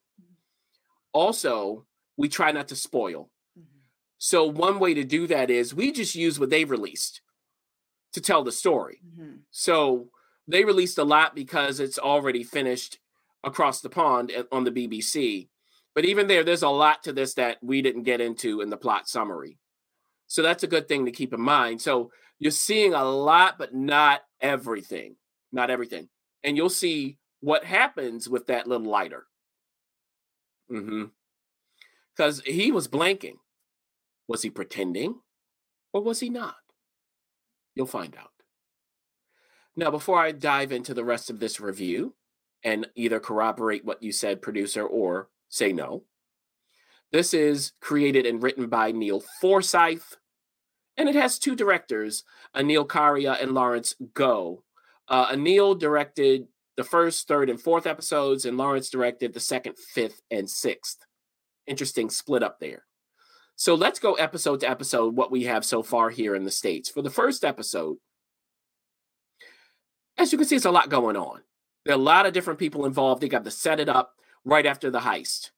Also, 1.13 1.85
we 2.17 2.29
try 2.29 2.53
not 2.53 2.69
to 2.69 2.77
spoil. 2.77 3.31
So 4.19 4.45
one 4.45 4.81
way 4.81 4.95
to 4.95 5.05
do 5.05 5.27
that 5.29 5.49
is 5.49 5.75
we 5.75 5.93
just 5.93 6.15
use 6.15 6.39
what 6.39 6.51
they 6.51 6.65
released 6.65 7.23
to 8.13 8.21
tell 8.21 8.43
the 8.43 8.53
story. 8.53 9.01
Mm-hmm. 9.07 9.37
So 9.51 10.09
they 10.49 10.65
released 10.65 10.99
a 10.99 11.05
lot 11.05 11.35
because 11.35 11.79
it's 11.79 11.99
already 11.99 12.43
finished 12.43 12.99
across 13.45 13.81
the 13.81 13.91
pond 13.91 14.33
on 14.51 14.65
the 14.65 14.73
BBC. 14.73 15.49
But 15.95 16.05
even 16.05 16.27
there, 16.27 16.43
there's 16.43 16.63
a 16.63 16.69
lot 16.69 17.05
to 17.05 17.13
this 17.13 17.35
that 17.35 17.59
we 17.63 17.81
didn't 17.83 18.03
get 18.03 18.21
into 18.21 18.61
in 18.61 18.71
the 18.71 18.77
plot 18.77 19.09
summary. 19.09 19.59
So 20.27 20.43
that's 20.43 20.63
a 20.63 20.69
good 20.69 20.89
thing 20.89 21.07
to 21.07 21.13
keep 21.13 21.33
in 21.33 21.41
mind. 21.41 21.81
So 21.81 22.11
you're 22.39 22.51
seeing 22.51 22.95
a 22.95 23.05
lot, 23.05 23.59
but 23.59 23.75
not 23.75 24.23
everything. 24.41 25.17
Not 25.53 25.71
everything. 25.71 26.09
And 26.45 26.57
you'll 26.57 26.71
see 26.71 27.19
what 27.41 27.65
happens 27.65 28.29
with 28.29 28.47
that 28.47 28.67
little 28.67 28.87
lighter. 28.87 29.27
Mm-hmm. 30.71 31.05
Because 32.17 32.41
he 32.41 32.71
was 32.73 32.89
blanking. 32.89 33.37
Was 34.29 34.43
he 34.43 34.51
pretending 34.51 35.21
or 35.93 36.03
was 36.03 36.21
he 36.21 36.29
not? 36.29 36.57
You'll 37.75 37.87
find 37.87 38.15
out. 38.17 38.33
Now, 39.75 39.91
before 39.91 40.21
I 40.21 40.33
dive 40.33 40.73
into 40.73 40.93
the 40.93 41.05
rest 41.05 41.31
of 41.31 41.39
this 41.39 41.61
review 41.61 42.15
and 42.63 42.89
either 42.95 43.21
corroborate 43.21 43.85
what 43.85 44.03
you 44.03 44.13
said, 44.13 44.43
producer, 44.43 44.85
or 44.85 45.31
say 45.49 45.73
no, 45.73 46.03
this 47.11 47.33
is 47.33 47.73
created 47.81 48.27
and 48.27 48.43
written 48.43 48.69
by 48.69 48.93
Neil 48.93 49.23
Forsyth, 49.41 50.18
and 50.99 51.09
it 51.09 51.15
has 51.15 51.39
two 51.39 51.57
directors, 51.57 52.25
Anil 52.55 52.87
Karia 52.87 53.41
and 53.41 53.53
Lawrence 53.53 53.95
Gough. 54.13 54.59
Uh, 55.09 55.33
Anil 55.33 55.79
directed 55.79 56.49
the 56.77 56.85
first, 56.85 57.27
third, 57.27 57.49
and 57.49 57.61
fourth 57.61 57.87
episodes, 57.87 58.45
and 58.45 58.59
Lawrence 58.59 58.91
directed 58.91 59.33
the 59.33 59.41
second, 59.41 59.79
fifth, 59.79 60.21
and 60.31 60.51
sixth. 60.51 60.99
Interesting 61.67 62.11
split 62.11 62.43
up 62.43 62.59
there. 62.61 62.85
So 63.57 63.75
let's 63.75 63.99
go 63.99 64.15
episode 64.15 64.61
to 64.61 64.71
episode 64.71 65.17
what 65.17 65.31
we 65.31 65.45
have 65.45 65.65
so 65.65 65.83
far 65.83 66.11
here 66.11 66.35
in 66.35 66.45
the 66.45 66.51
States. 66.51 66.91
For 66.91 67.03
the 67.03 67.11
first 67.11 67.45
episode, 67.45 67.97
as 70.17 70.33
you 70.33 70.39
can 70.39 70.47
see, 70.47 70.57
it's 70.57 70.65
a 70.65 70.71
lot 70.71 70.91
going 70.91 71.17
on. 71.17 71.41
There 71.85 71.95
are 71.95 71.99
a 71.99 72.03
lot 72.03 72.27
of 72.27 72.33
different 72.33 72.59
people 72.59 72.87
involved. 72.87 73.23
They 73.23 73.29
got 73.29 73.45
to 73.45 73.51
set 73.51 73.81
it 73.81 73.89
up 73.89 74.15
right 74.45 74.67
after 74.67 74.91
the 74.91 75.01
heist. 75.01 75.51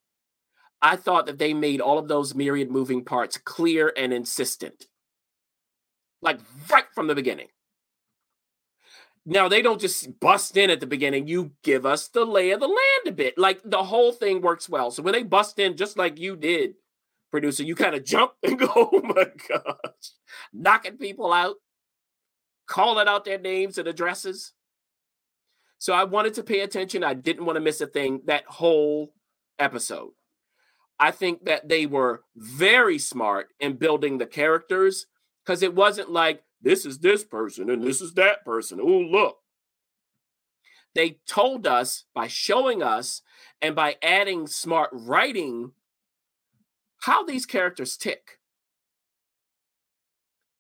I 0.83 0.97
thought 0.97 1.27
that 1.27 1.39
they 1.39 1.53
made 1.55 1.81
all 1.81 1.99
of 1.99 2.09
those 2.09 2.35
myriad 2.35 2.71
moving 2.71 3.05
parts 3.05 3.37
clear 3.37 3.93
and 3.97 4.13
insistent, 4.13 4.87
like 6.23 6.41
right 6.71 6.85
from 6.95 7.07
the 7.07 7.15
beginning. 7.15 7.49
Now, 9.27 9.49
they 9.49 9.61
don't 9.61 9.81
just 9.81 10.19
bust 10.19 10.57
in 10.57 10.71
at 10.71 10.81
the 10.81 10.87
beginning. 10.87 11.29
You 11.29 11.53
give 11.63 11.85
us 11.85 12.09
the 12.09 12.25
lay 12.25 12.51
of 12.51 12.61
the 12.61 12.67
land 12.67 13.07
a 13.07 13.13
bit. 13.13 13.37
Like 13.37 13.61
the 13.65 13.85
whole 13.85 14.13
thing 14.13 14.41
works 14.41 14.69
well. 14.69 14.91
So 14.91 15.03
when 15.03 15.13
they 15.13 15.23
bust 15.23 15.59
in, 15.59 15.77
just 15.77 15.99
like 15.99 16.19
you 16.19 16.37
did, 16.37 16.75
producer, 17.31 17.63
you 17.63 17.75
kind 17.75 17.95
of 17.95 18.05
jump 18.05 18.33
and 18.43 18.59
go, 18.59 18.69
oh 18.75 19.01
my 19.03 19.27
gosh, 19.49 20.13
knocking 20.53 20.97
people 20.97 21.33
out, 21.33 21.57
calling 22.67 23.09
out 23.09 23.25
their 23.25 23.39
names 23.39 23.79
and 23.79 23.87
addresses. 23.87 24.53
So 25.79 25.93
I 25.93 26.05
wanted 26.05 26.35
to 26.35 26.43
pay 26.43 26.61
attention. 26.61 27.05
I 27.05 27.15
didn't 27.15 27.47
want 27.47 27.57
to 27.57 27.61
miss 27.61 27.81
a 27.81 27.87
thing 27.87 28.23
that 28.27 28.45
whole 28.47 29.15
episode. 29.59 30.11
I 30.99 31.11
think 31.11 31.47
that 31.47 31.69
they 31.69 31.87
were 31.87 32.23
very 32.37 32.99
smart 32.99 33.49
in 33.59 33.77
building 33.77 34.19
the 34.19 34.27
characters 34.27 35.07
because 35.51 35.65
it 35.65 35.75
wasn't 35.75 36.09
like 36.09 36.45
this 36.63 36.87
is 36.87 37.01
this 37.01 37.25
person 37.25 37.71
and 37.71 37.83
this 37.83 38.01
is 38.01 38.15
that 38.15 38.45
person. 38.45 38.79
Oh, 38.81 38.87
look. 38.87 39.39
They 40.95 41.19
told 41.27 41.67
us 41.67 42.05
by 42.15 42.29
showing 42.29 42.85
us 42.85 43.23
and 43.61 43.75
by 43.75 43.97
adding 44.01 44.47
smart 44.47 44.91
writing 44.93 45.73
how 47.01 47.25
these 47.25 47.47
characters 47.47 47.97
tick. 47.97 48.39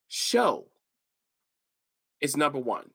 Show 0.08 0.66
is 2.20 2.36
number 2.36 2.58
one 2.58 2.90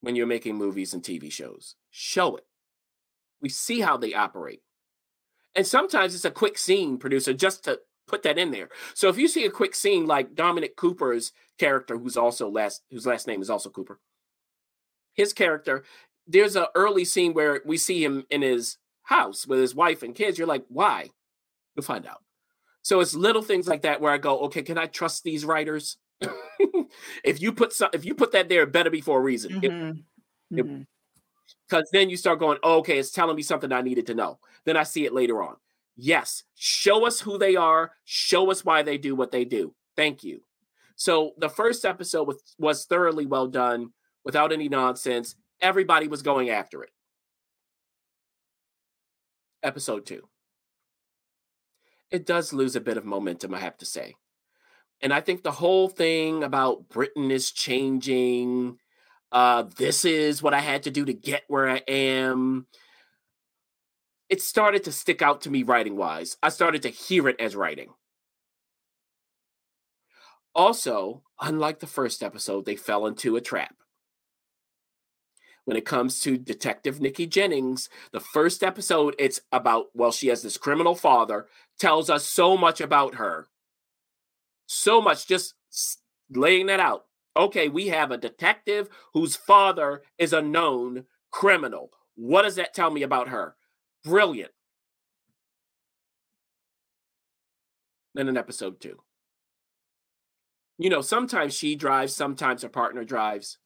when 0.00 0.16
you're 0.16 0.26
making 0.26 0.56
movies 0.56 0.92
and 0.92 1.04
TV 1.04 1.30
shows. 1.30 1.76
Show 1.92 2.34
it. 2.34 2.46
We 3.40 3.48
see 3.48 3.78
how 3.78 3.96
they 3.96 4.12
operate. 4.12 4.62
And 5.54 5.64
sometimes 5.64 6.16
it's 6.16 6.24
a 6.24 6.32
quick 6.32 6.58
scene, 6.58 6.98
producer, 6.98 7.32
just 7.32 7.62
to 7.64 7.78
put 8.10 8.22
that 8.24 8.38
in 8.38 8.50
there. 8.50 8.68
So 8.94 9.08
if 9.08 9.16
you 9.16 9.28
see 9.28 9.44
a 9.44 9.50
quick 9.50 9.74
scene 9.74 10.06
like 10.06 10.34
Dominic 10.34 10.76
Cooper's 10.76 11.32
character, 11.58 11.96
who's 11.96 12.16
also 12.16 12.48
last 12.48 12.82
whose 12.90 13.06
last 13.06 13.26
name 13.26 13.40
is 13.40 13.50
also 13.50 13.70
Cooper, 13.70 14.00
his 15.14 15.32
character, 15.32 15.84
there's 16.26 16.56
an 16.56 16.66
early 16.74 17.04
scene 17.04 17.32
where 17.34 17.62
we 17.64 17.76
see 17.76 18.04
him 18.04 18.24
in 18.30 18.42
his 18.42 18.78
house 19.02 19.46
with 19.46 19.60
his 19.60 19.74
wife 19.74 20.02
and 20.02 20.14
kids. 20.14 20.38
You're 20.38 20.46
like, 20.46 20.64
why? 20.68 21.10
You'll 21.74 21.84
find 21.84 22.06
out. 22.06 22.22
So 22.82 23.00
it's 23.00 23.14
little 23.14 23.42
things 23.42 23.68
like 23.68 23.82
that 23.82 24.00
where 24.00 24.12
I 24.12 24.18
go, 24.18 24.40
okay, 24.40 24.62
can 24.62 24.78
I 24.78 24.86
trust 24.86 25.22
these 25.22 25.44
writers? 25.44 25.98
if 27.24 27.40
you 27.40 27.52
put 27.52 27.72
some, 27.72 27.90
if 27.92 28.04
you 28.04 28.14
put 28.14 28.32
that 28.32 28.48
there, 28.48 28.62
it 28.62 28.72
better 28.72 28.90
be 28.90 29.00
for 29.00 29.18
a 29.18 29.22
reason. 29.22 29.60
Mm-hmm. 29.60 30.58
mm-hmm. 30.58 30.82
Because 31.68 31.88
then 31.92 32.10
you 32.10 32.16
start 32.16 32.40
going, 32.40 32.58
oh, 32.62 32.78
okay, 32.78 32.98
it's 32.98 33.12
telling 33.12 33.36
me 33.36 33.42
something 33.42 33.70
I 33.70 33.82
needed 33.82 34.06
to 34.06 34.14
know. 34.14 34.38
Then 34.64 34.76
I 34.76 34.82
see 34.82 35.04
it 35.04 35.12
later 35.12 35.42
on. 35.42 35.56
Yes, 36.02 36.44
show 36.54 37.06
us 37.06 37.20
who 37.20 37.36
they 37.36 37.56
are, 37.56 37.92
show 38.06 38.50
us 38.50 38.64
why 38.64 38.82
they 38.82 38.96
do 38.96 39.14
what 39.14 39.32
they 39.32 39.44
do. 39.44 39.74
Thank 39.96 40.24
you. 40.24 40.40
So 40.96 41.32
the 41.36 41.50
first 41.50 41.84
episode 41.84 42.26
was, 42.26 42.42
was 42.58 42.86
thoroughly 42.86 43.26
well 43.26 43.46
done 43.46 43.90
without 44.24 44.50
any 44.50 44.70
nonsense. 44.70 45.34
Everybody 45.60 46.08
was 46.08 46.22
going 46.22 46.48
after 46.48 46.82
it. 46.82 46.88
Episode 49.62 50.06
two. 50.06 50.26
It 52.10 52.24
does 52.24 52.54
lose 52.54 52.76
a 52.76 52.80
bit 52.80 52.96
of 52.96 53.04
momentum, 53.04 53.54
I 53.54 53.58
have 53.58 53.76
to 53.78 53.84
say. 53.84 54.14
And 55.02 55.12
I 55.12 55.20
think 55.20 55.42
the 55.42 55.52
whole 55.52 55.90
thing 55.90 56.42
about 56.42 56.88
Britain 56.88 57.30
is 57.30 57.52
changing. 57.52 58.78
Uh, 59.30 59.64
this 59.76 60.06
is 60.06 60.42
what 60.42 60.54
I 60.54 60.60
had 60.60 60.84
to 60.84 60.90
do 60.90 61.04
to 61.04 61.12
get 61.12 61.42
where 61.48 61.68
I 61.68 61.82
am. 61.86 62.66
It 64.30 64.40
started 64.40 64.84
to 64.84 64.92
stick 64.92 65.20
out 65.20 65.42
to 65.42 65.50
me 65.50 65.62
writing 65.62 65.96
wise. 65.96 66.36
I 66.42 66.48
started 66.48 66.82
to 66.82 66.88
hear 66.88 67.28
it 67.28 67.40
as 67.40 67.56
writing. 67.56 67.90
Also, 70.54 71.22
unlike 71.40 71.80
the 71.80 71.86
first 71.86 72.22
episode, 72.22 72.64
they 72.64 72.76
fell 72.76 73.06
into 73.06 73.36
a 73.36 73.40
trap. 73.40 73.74
When 75.64 75.76
it 75.76 75.84
comes 75.84 76.20
to 76.20 76.38
Detective 76.38 77.00
Nikki 77.00 77.26
Jennings, 77.26 77.88
the 78.12 78.20
first 78.20 78.62
episode, 78.62 79.14
it's 79.18 79.40
about, 79.52 79.86
well, 79.94 80.10
she 80.10 80.28
has 80.28 80.42
this 80.42 80.56
criminal 80.56 80.94
father, 80.94 81.46
tells 81.78 82.08
us 82.08 82.24
so 82.24 82.56
much 82.56 82.80
about 82.80 83.16
her 83.16 83.48
so 84.70 85.00
much 85.00 85.26
just 85.26 85.54
laying 86.30 86.66
that 86.66 86.80
out. 86.80 87.06
Okay, 87.36 87.68
we 87.68 87.88
have 87.88 88.10
a 88.10 88.16
detective 88.16 88.88
whose 89.12 89.34
father 89.34 90.02
is 90.16 90.32
a 90.32 90.40
known 90.40 91.04
criminal. 91.32 91.90
What 92.14 92.42
does 92.42 92.54
that 92.56 92.72
tell 92.72 92.90
me 92.90 93.02
about 93.02 93.28
her? 93.28 93.56
Brilliant. 94.04 94.52
Then 98.14 98.28
in 98.28 98.36
episode 98.36 98.80
two. 98.80 99.00
You 100.78 100.88
know, 100.88 101.02
sometimes 101.02 101.54
she 101.54 101.76
drives, 101.76 102.14
sometimes 102.14 102.62
her 102.62 102.68
partner 102.68 103.04
drives. 103.04 103.58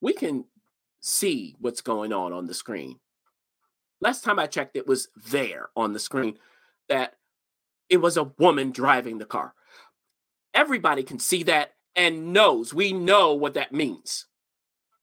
We 0.00 0.12
can 0.12 0.44
see 1.00 1.56
what's 1.58 1.80
going 1.80 2.12
on 2.12 2.32
on 2.32 2.46
the 2.46 2.54
screen. 2.54 3.00
Last 4.00 4.24
time 4.24 4.38
I 4.38 4.46
checked, 4.46 4.76
it 4.76 4.86
was 4.86 5.08
there 5.30 5.70
on 5.76 5.92
the 5.92 5.98
screen 5.98 6.38
that 6.88 7.14
it 7.88 7.98
was 7.98 8.16
a 8.16 8.32
woman 8.38 8.70
driving 8.70 9.18
the 9.18 9.24
car. 9.26 9.54
Everybody 10.54 11.02
can 11.02 11.18
see 11.18 11.42
that 11.44 11.72
and 11.94 12.32
knows. 12.32 12.72
We 12.72 12.92
know 12.92 13.34
what 13.34 13.54
that 13.54 13.72
means. 13.72 14.26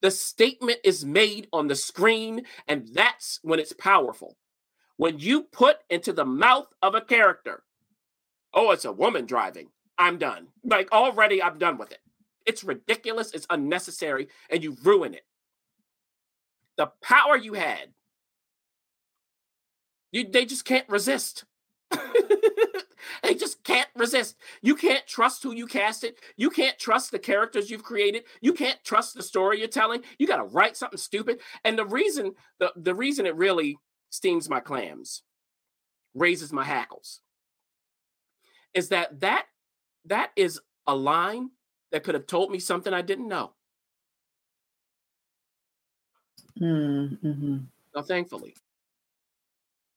The 0.02 0.12
statement 0.12 0.80
is 0.84 1.06
made 1.06 1.48
on 1.52 1.68
the 1.68 1.76
screen, 1.76 2.46
and 2.68 2.88
that's 2.94 3.40
when 3.44 3.60
it's 3.60 3.74
powerful. 3.74 4.38
When 4.98 5.20
you 5.20 5.44
put 5.44 5.78
into 5.90 6.14
the 6.14 6.26
mouth 6.26 6.68
of 6.82 6.96
a 6.96 7.02
character, 7.02 7.64
oh, 8.54 8.72
it's 8.72 8.86
a 8.86 8.92
woman 8.92 9.26
driving, 9.26 9.70
I'm 9.98 10.18
done. 10.18 10.48
Like 10.64 10.92
already, 10.92 11.42
I'm 11.44 11.58
done 11.58 11.78
with 11.78 11.92
it. 11.92 12.00
It's 12.46 12.64
ridiculous, 12.64 13.32
it's 13.34 13.48
unnecessary, 13.50 14.30
and 14.50 14.64
you 14.64 14.78
ruin 14.84 15.14
it. 15.14 15.26
The 16.78 16.92
power 17.02 17.38
you 17.38 17.54
had, 17.54 17.90
you, 20.12 20.30
they 20.30 20.46
just 20.46 20.66
can't 20.66 20.88
resist. 20.90 21.46
They 24.00 24.06
just 24.06 24.14
can't 24.14 24.36
resist. 24.36 24.36
You 24.62 24.76
can't 24.76 25.08
trust 25.08 25.44
who 25.44 25.54
you 25.54 25.68
cast 25.68 26.04
it. 26.04 26.20
You 26.38 26.50
can't 26.50 26.78
trust 26.80 27.12
the 27.12 27.20
characters 27.20 27.70
you've 27.70 27.84
created. 27.84 28.24
You 28.42 28.54
can't 28.54 28.80
trust 28.84 29.16
the 29.16 29.24
story 29.24 29.60
you're 29.60 29.68
telling. 29.68 30.04
You 30.18 30.28
got 30.28 30.38
to 30.38 30.44
write 30.44 30.78
something 30.78 30.98
stupid. 30.98 31.40
And 31.64 31.78
the 31.78 31.86
reason 31.86 32.34
the, 32.60 32.72
the 32.76 32.96
reason 32.96 33.26
it 33.26 33.36
really 33.36 33.78
steams 34.10 34.50
my 34.50 34.60
clams, 34.60 35.24
raises 36.14 36.52
my 36.52 36.64
hackles, 36.64 37.22
is 38.74 38.90
that 38.90 39.20
that 39.22 39.46
that 40.06 40.32
is 40.36 40.60
a 40.88 40.96
line 40.96 41.52
that 41.92 42.04
could 42.04 42.16
have 42.16 42.28
told 42.28 42.52
me 42.52 42.60
something 42.60 42.94
I 42.94 43.02
didn't 43.02 43.28
know. 43.28 43.54
Mm-hmm. 46.60 47.58
Now, 47.96 48.02
thankfully, 48.02 48.56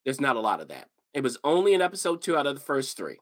there's 0.04 0.20
not 0.20 0.36
a 0.36 0.40
lot 0.40 0.60
of 0.60 0.68
that 0.68 0.88
It 1.14 1.22
was 1.22 1.38
only 1.44 1.74
in 1.74 1.82
episode 1.82 2.22
two 2.22 2.36
out 2.36 2.46
of 2.46 2.54
the 2.54 2.60
first 2.60 2.96
three. 2.96 3.18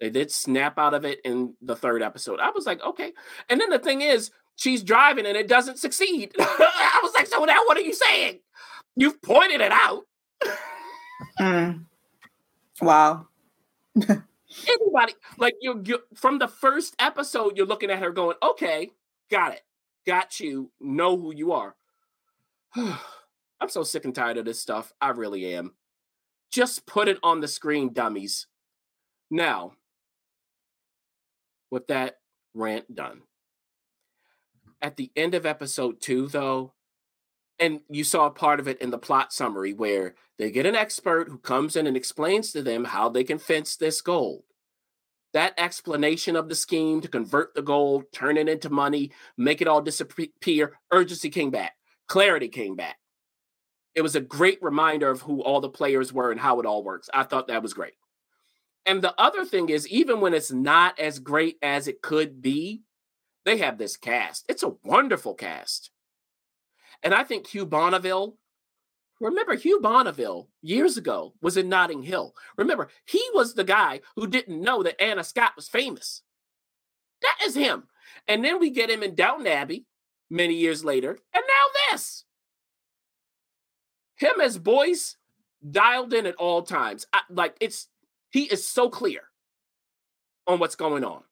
They 0.00 0.10
did 0.10 0.30
snap 0.30 0.78
out 0.78 0.94
of 0.94 1.04
it 1.04 1.20
in 1.24 1.54
the 1.60 1.76
third 1.76 2.02
episode. 2.02 2.40
I 2.40 2.50
was 2.50 2.66
like, 2.66 2.82
okay. 2.84 3.12
And 3.48 3.60
then 3.60 3.70
the 3.70 3.78
thing 3.78 4.00
is, 4.00 4.30
she's 4.56 4.82
driving 4.82 5.26
and 5.26 5.36
it 5.36 5.48
doesn't 5.48 5.78
succeed. 5.78 6.32
I 6.38 7.00
was 7.02 7.12
like, 7.14 7.26
so 7.26 7.44
now 7.44 7.58
what 7.66 7.76
are 7.76 7.82
you 7.82 7.94
saying? 7.94 8.40
You've 8.96 9.20
pointed 9.22 9.60
it 9.60 9.72
out. 9.72 10.04
Mm. 11.40 11.84
Wow. 12.80 13.26
Anybody 14.08 15.14
like 15.36 15.54
you, 15.60 15.82
you 15.84 15.98
from 16.14 16.38
the 16.38 16.48
first 16.48 16.94
episode, 16.98 17.56
you're 17.56 17.66
looking 17.66 17.90
at 17.90 17.98
her 17.98 18.10
going, 18.10 18.36
okay, 18.42 18.90
got 19.30 19.52
it, 19.52 19.62
got 20.06 20.40
you, 20.40 20.70
know 20.80 21.16
who 21.16 21.34
you 21.34 21.52
are. 21.52 21.74
I'm 22.76 23.68
so 23.68 23.82
sick 23.82 24.04
and 24.04 24.14
tired 24.14 24.36
of 24.38 24.44
this 24.44 24.60
stuff. 24.60 24.92
I 25.00 25.10
really 25.10 25.54
am. 25.54 25.74
Just 26.50 26.86
put 26.86 27.08
it 27.08 27.18
on 27.22 27.40
the 27.40 27.48
screen, 27.48 27.92
dummies. 27.92 28.46
Now, 29.30 29.72
with 31.70 31.86
that 31.88 32.16
rant 32.54 32.94
done, 32.94 33.22
at 34.80 34.96
the 34.96 35.10
end 35.16 35.34
of 35.34 35.46
episode 35.46 36.00
two, 36.00 36.28
though, 36.28 36.72
and 37.58 37.80
you 37.88 38.04
saw 38.04 38.26
a 38.26 38.30
part 38.30 38.60
of 38.60 38.68
it 38.68 38.80
in 38.80 38.90
the 38.90 38.98
plot 38.98 39.32
summary 39.32 39.72
where 39.72 40.14
they 40.38 40.50
get 40.50 40.66
an 40.66 40.76
expert 40.76 41.28
who 41.28 41.38
comes 41.38 41.74
in 41.74 41.86
and 41.86 41.96
explains 41.96 42.52
to 42.52 42.62
them 42.62 42.84
how 42.84 43.08
they 43.08 43.24
can 43.24 43.38
fence 43.38 43.76
this 43.76 44.00
gold. 44.00 44.44
That 45.34 45.54
explanation 45.58 46.36
of 46.36 46.48
the 46.48 46.54
scheme 46.54 47.00
to 47.00 47.08
convert 47.08 47.54
the 47.54 47.62
gold, 47.62 48.04
turn 48.12 48.36
it 48.36 48.48
into 48.48 48.70
money, 48.70 49.10
make 49.36 49.60
it 49.60 49.68
all 49.68 49.82
disappear, 49.82 50.78
urgency 50.90 51.28
came 51.30 51.50
back, 51.50 51.74
clarity 52.06 52.48
came 52.48 52.76
back. 52.76 52.96
It 53.94 54.02
was 54.02 54.14
a 54.14 54.20
great 54.20 54.62
reminder 54.62 55.10
of 55.10 55.22
who 55.22 55.42
all 55.42 55.60
the 55.60 55.68
players 55.68 56.12
were 56.12 56.30
and 56.30 56.40
how 56.40 56.60
it 56.60 56.66
all 56.66 56.84
works. 56.84 57.10
I 57.12 57.24
thought 57.24 57.48
that 57.48 57.62
was 57.62 57.74
great. 57.74 57.94
And 58.86 59.02
the 59.02 59.14
other 59.20 59.44
thing 59.44 59.68
is, 59.68 59.86
even 59.88 60.20
when 60.20 60.34
it's 60.34 60.50
not 60.50 60.98
as 60.98 61.18
great 61.18 61.58
as 61.62 61.88
it 61.88 62.02
could 62.02 62.40
be, 62.40 62.82
they 63.44 63.58
have 63.58 63.78
this 63.78 63.96
cast. 63.96 64.44
It's 64.48 64.62
a 64.62 64.74
wonderful 64.84 65.34
cast. 65.34 65.90
And 67.02 67.14
I 67.14 67.24
think 67.24 67.46
Hugh 67.46 67.66
Bonneville, 67.66 68.36
remember 69.20 69.54
Hugh 69.54 69.80
Bonneville 69.80 70.48
years 70.62 70.96
ago 70.96 71.34
was 71.40 71.56
in 71.56 71.68
Notting 71.68 72.02
Hill. 72.02 72.34
Remember, 72.56 72.88
he 73.04 73.22
was 73.34 73.54
the 73.54 73.64
guy 73.64 74.00
who 74.16 74.26
didn't 74.26 74.60
know 74.60 74.82
that 74.82 75.00
Anna 75.00 75.22
Scott 75.22 75.52
was 75.54 75.68
famous. 75.68 76.22
That 77.22 77.36
is 77.44 77.54
him. 77.54 77.84
And 78.26 78.44
then 78.44 78.58
we 78.58 78.70
get 78.70 78.90
him 78.90 79.02
in 79.02 79.14
Downton 79.14 79.46
Abbey 79.46 79.86
many 80.30 80.54
years 80.54 80.84
later. 80.84 81.18
And 81.34 81.44
now 81.46 81.92
this. 81.92 82.24
Him 84.16 84.40
as 84.42 84.58
Boyce 84.58 85.16
dialed 85.68 86.12
in 86.12 86.26
at 86.26 86.34
all 86.36 86.62
times. 86.62 87.06
I, 87.12 87.20
like 87.30 87.56
it's 87.60 87.88
he 88.30 88.44
is 88.44 88.66
so 88.66 88.88
clear 88.88 89.22
on 90.46 90.58
what's 90.58 90.76
going 90.76 91.04
on. 91.04 91.22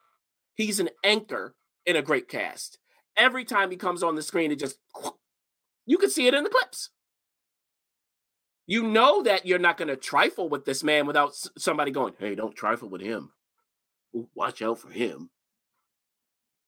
He's 0.55 0.81
an 0.81 0.91
anchor 1.05 1.55
in 1.85 1.97
a 1.97 2.03
great 2.03 2.29
cast. 2.29 2.79
Every 3.17 3.45
time 3.45 3.71
he 3.71 3.77
comes 3.77 4.03
on 4.03 4.15
the 4.15 4.23
screen, 4.23 4.53
it 4.53 4.59
just 4.59 4.79
you 5.87 5.99
can 5.99 6.11
see 6.11 6.27
it 6.27 6.35
in 6.35 6.45
the 6.45 6.51
clips. 6.51 6.91
You 8.67 8.83
know 8.83 9.23
that 9.23 9.47
you're 9.47 9.61
not 9.61 9.77
going 9.77 9.89
to 9.89 9.97
trifle 9.97 10.49
with 10.49 10.65
this 10.65 10.83
man 10.83 11.07
without 11.07 11.35
somebody 11.57 11.93
going, 11.93 12.15
"Hey, 12.19 12.35
don't 12.35 12.57
trifle 12.57 12.89
with 12.89 13.01
him. 13.01 13.33
Watch 14.35 14.61
out 14.61 14.81
for 14.81 14.91
him." 14.91 15.31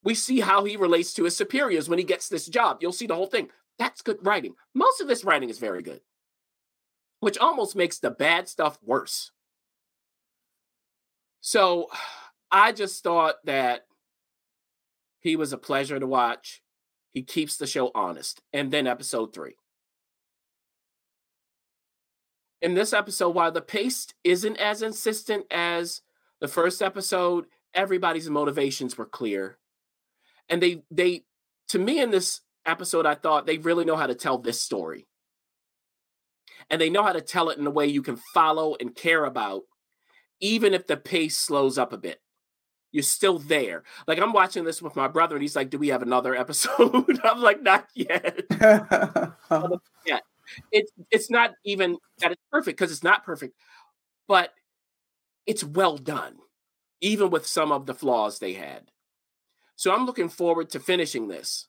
We 0.05 0.15
see 0.15 0.41
how 0.41 0.65
he 0.65 0.77
relates 0.77 1.13
to 1.15 1.25
his 1.25 1.37
superiors 1.37 1.89
when 1.89 1.99
he 1.99 2.05
gets 2.05 2.29
this 2.29 2.47
job. 2.47 2.79
You'll 2.81 2.93
see 2.93 3.09
the 3.09 3.17
whole 3.17 3.27
thing. 3.27 3.51
That's 3.79 4.01
good 4.01 4.25
writing. 4.25 4.55
Most 4.75 5.01
of 5.01 5.09
this 5.09 5.25
writing 5.25 5.51
is 5.51 5.59
very 5.59 5.83
good, 5.83 6.01
which 7.19 7.37
almost 7.37 7.75
makes 7.75 7.99
the 7.99 8.11
bad 8.11 8.49
stuff 8.49 8.79
worse. 8.83 9.33
So 11.40 11.88
I 12.51 12.72
just 12.72 13.03
thought 13.03 13.35
that 13.44 13.85
he 15.20 15.37
was 15.37 15.53
a 15.53 15.59
pleasure 15.59 16.01
to 16.01 16.07
watch. 16.07 16.62
He 17.12 17.22
keeps 17.22 17.57
the 17.57 17.66
show 17.66 17.90
honest. 17.94 18.40
And 18.53 18.70
then 18.70 18.87
episode 18.87 19.35
three. 19.35 19.57
In 22.62 22.74
this 22.74 22.92
episode, 22.92 23.31
while 23.31 23.53
the 23.53 23.61
pace 23.61 24.09
isn't 24.24 24.57
as 24.57 24.83
insistent 24.83 25.44
as 25.51 26.01
the 26.40 26.48
first 26.48 26.81
episode, 26.83 27.46
everybody's 27.74 28.31
motivations 28.31 28.96
were 28.96 29.07
clear. 29.07 29.59
And 30.48 30.62
they 30.62 30.83
they 30.90 31.24
to 31.68 31.79
me 31.79 32.01
in 32.01 32.11
this 32.11 32.40
episode, 32.66 33.07
I 33.07 33.14
thought 33.14 33.46
they 33.46 33.59
really 33.59 33.85
know 33.85 33.96
how 33.96 34.07
to 34.07 34.14
tell 34.14 34.38
this 34.38 34.61
story. 34.61 35.07
And 36.70 36.81
they 36.81 36.90
know 36.90 37.03
how 37.03 37.12
to 37.12 37.20
tell 37.20 37.48
it 37.51 37.59
in 37.59 37.66
a 37.66 37.70
way 37.70 37.87
you 37.87 38.03
can 38.03 38.16
follow 38.35 38.77
and 38.79 38.94
care 38.94 39.24
about, 39.24 39.62
even 40.40 40.74
if 40.74 40.87
the 40.87 40.96
pace 40.96 41.37
slows 41.38 41.79
up 41.79 41.92
a 41.92 41.98
bit 41.98 42.20
you're 42.92 43.03
still 43.03 43.38
there. 43.38 43.83
Like 44.07 44.18
I'm 44.18 44.33
watching 44.33 44.64
this 44.64 44.81
with 44.81 44.96
my 44.96 45.09
brother, 45.09 45.37
and 45.37 45.42
he's 45.42 45.57
like, 45.57 45.70
"Do 45.70 45.79
we 45.79 45.88
have 45.88 46.03
another 46.03 46.35
episode?" 46.44 47.20
I'm 47.24 47.40
like, 47.40 47.62
"Not 47.62 47.87
yet." 47.94 48.44
yeah, 50.07 50.20
it's 50.72 50.92
it's 51.11 51.31
not 51.31 51.53
even 51.64 51.98
that 52.18 52.33
it's 52.33 52.42
perfect 52.51 52.79
because 52.79 52.92
it's 52.92 53.05
not 53.05 53.24
perfect, 53.24 53.55
but 54.27 54.53
it's 55.46 55.64
well 55.64 55.96
done, 55.96 56.37
even 57.01 57.31
with 57.31 57.46
some 57.46 57.72
of 57.72 57.87
the 57.87 57.94
flaws 57.94 58.38
they 58.38 58.55
had. 58.55 58.90
So 59.77 59.94
I'm 59.94 60.07
looking 60.07 60.29
forward 60.29 60.70
to 60.70 60.81
finishing 60.81 61.29
this, 61.29 61.68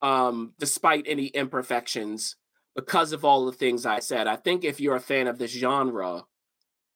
um, 0.00 0.54
despite 0.58 1.04
any 1.06 1.26
imperfections, 1.26 2.36
because 2.74 3.12
of 3.12 3.24
all 3.24 3.44
the 3.44 3.52
things 3.52 3.84
I 3.84 3.98
said. 3.98 4.26
I 4.26 4.36
think 4.36 4.64
if 4.64 4.80
you're 4.80 4.96
a 4.96 5.00
fan 5.00 5.26
of 5.26 5.38
this 5.38 5.52
genre, 5.52 6.24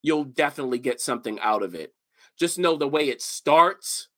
you'll 0.03 0.25
definitely 0.25 0.79
get 0.79 1.01
something 1.01 1.39
out 1.41 1.63
of 1.63 1.75
it 1.75 1.93
just 2.39 2.59
know 2.59 2.77
the 2.77 2.89
way 2.89 3.09
it 3.09 3.23
starts, 3.23 4.09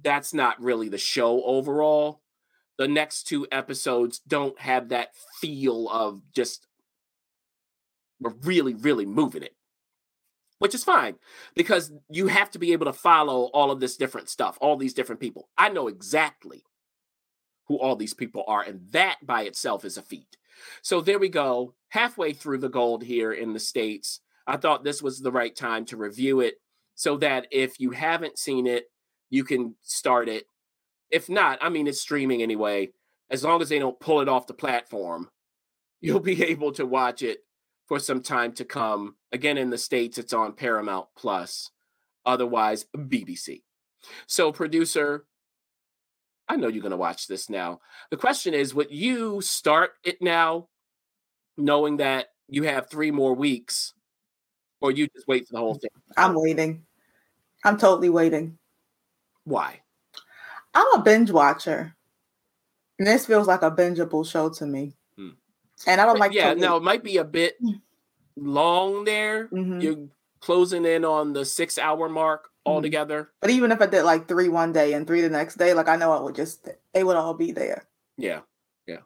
that's 0.00 0.32
not 0.32 0.62
really 0.62 0.88
the 0.88 0.98
show 0.98 1.42
overall. 1.44 2.22
The 2.78 2.88
next 2.88 3.24
two 3.24 3.46
episodes 3.52 4.20
don't 4.20 4.58
have 4.60 4.88
that 4.88 5.10
feel 5.40 5.88
of 5.88 6.22
just 6.34 6.66
we're 8.20 8.34
really, 8.42 8.74
really 8.74 9.04
moving 9.04 9.42
it, 9.42 9.56
which 10.58 10.74
is 10.74 10.84
fine 10.84 11.16
because 11.54 11.92
you 12.08 12.28
have 12.28 12.50
to 12.52 12.58
be 12.58 12.72
able 12.72 12.86
to 12.86 12.92
follow 12.92 13.50
all 13.52 13.70
of 13.70 13.80
this 13.80 13.96
different 13.96 14.28
stuff, 14.28 14.56
all 14.60 14.76
these 14.76 14.94
different 14.94 15.20
people. 15.20 15.48
I 15.58 15.68
know 15.68 15.88
exactly 15.88 16.62
who 17.66 17.78
all 17.78 17.96
these 17.96 18.14
people 18.14 18.44
are, 18.46 18.62
and 18.62 18.80
that 18.92 19.18
by 19.22 19.42
itself 19.42 19.84
is 19.84 19.96
a 19.96 20.02
feat. 20.02 20.36
So 20.80 21.00
there 21.00 21.18
we 21.18 21.28
go, 21.28 21.74
halfway 21.92 22.32
through 22.32 22.56
the 22.56 22.70
gold 22.70 23.04
here 23.04 23.32
in 23.32 23.52
the 23.52 23.60
States. 23.60 24.20
I 24.46 24.56
thought 24.56 24.82
this 24.82 25.02
was 25.02 25.20
the 25.20 25.30
right 25.30 25.54
time 25.54 25.84
to 25.86 25.98
review 25.98 26.40
it 26.40 26.54
so 26.94 27.18
that 27.18 27.46
if 27.50 27.78
you 27.78 27.90
haven't 27.90 28.38
seen 28.38 28.66
it, 28.66 28.86
you 29.28 29.44
can 29.44 29.76
start 29.82 30.26
it. 30.26 30.46
If 31.10 31.28
not, 31.28 31.58
I 31.60 31.68
mean, 31.68 31.86
it's 31.86 32.00
streaming 32.00 32.42
anyway. 32.42 32.92
As 33.30 33.44
long 33.44 33.60
as 33.60 33.68
they 33.68 33.78
don't 33.78 34.00
pull 34.00 34.22
it 34.22 34.28
off 34.28 34.46
the 34.46 34.54
platform, 34.54 35.28
you'll 36.00 36.20
be 36.20 36.42
able 36.44 36.72
to 36.72 36.86
watch 36.86 37.22
it 37.22 37.40
for 37.86 37.98
some 37.98 38.22
time 38.22 38.52
to 38.52 38.64
come. 38.64 39.16
Again, 39.30 39.58
in 39.58 39.68
the 39.68 39.76
States, 39.76 40.16
it's 40.16 40.32
on 40.32 40.54
Paramount 40.54 41.08
Plus, 41.14 41.70
otherwise, 42.24 42.86
BBC. 42.96 43.64
So, 44.26 44.50
producer, 44.50 45.26
I 46.48 46.56
know 46.56 46.68
you're 46.68 46.80
going 46.80 46.90
to 46.90 46.96
watch 46.96 47.26
this 47.26 47.50
now. 47.50 47.80
The 48.10 48.16
question 48.16 48.54
is 48.54 48.74
would 48.74 48.90
you 48.90 49.42
start 49.42 49.90
it 50.04 50.22
now, 50.22 50.68
knowing 51.56 51.98
that 51.98 52.28
you 52.48 52.64
have 52.64 52.90
three 52.90 53.10
more 53.10 53.34
weeks 53.34 53.94
or 54.80 54.90
you 54.90 55.08
just 55.14 55.28
wait 55.28 55.46
for 55.46 55.54
the 55.54 55.58
whole 55.58 55.74
thing? 55.74 55.90
I'm 56.16 56.34
waiting. 56.34 56.84
I'm 57.64 57.78
totally 57.78 58.08
waiting. 58.08 58.58
Why? 59.44 59.80
I'm 60.74 60.86
a 60.94 61.02
binge 61.02 61.30
watcher. 61.30 61.94
And 62.98 63.06
this 63.06 63.26
feels 63.26 63.46
like 63.46 63.62
a 63.62 63.70
bingeable 63.70 64.28
show 64.28 64.48
to 64.50 64.66
me. 64.66 64.94
Hmm. 65.16 65.30
And 65.86 66.00
I 66.00 66.06
don't 66.06 66.18
like 66.18 66.32
Yeah, 66.32 66.54
now 66.54 66.76
it 66.76 66.82
might 66.82 67.02
be 67.02 67.16
a 67.16 67.24
bit 67.24 67.56
hmm. 67.60 67.72
long 68.36 69.04
there. 69.04 69.48
Mm-hmm. 69.48 69.80
You're 69.80 70.08
closing 70.40 70.84
in 70.84 71.04
on 71.04 71.32
the 71.32 71.44
six 71.44 71.78
hour 71.78 72.08
mark 72.08 72.44
mm-hmm. 72.44 72.72
altogether. 72.72 73.30
But 73.40 73.50
even 73.50 73.72
if 73.72 73.80
I 73.80 73.86
did 73.86 74.02
like 74.02 74.28
three 74.28 74.48
one 74.48 74.72
day 74.72 74.92
and 74.92 75.06
three 75.06 75.20
the 75.20 75.30
next 75.30 75.56
day, 75.56 75.74
like 75.74 75.88
I 75.88 75.96
know 75.96 76.12
I 76.12 76.20
would 76.20 76.34
just 76.34 76.68
they 76.92 77.04
would 77.04 77.16
all 77.16 77.34
be 77.34 77.52
there. 77.52 77.86
Yeah. 78.16 78.40
Yeah. 78.86 79.00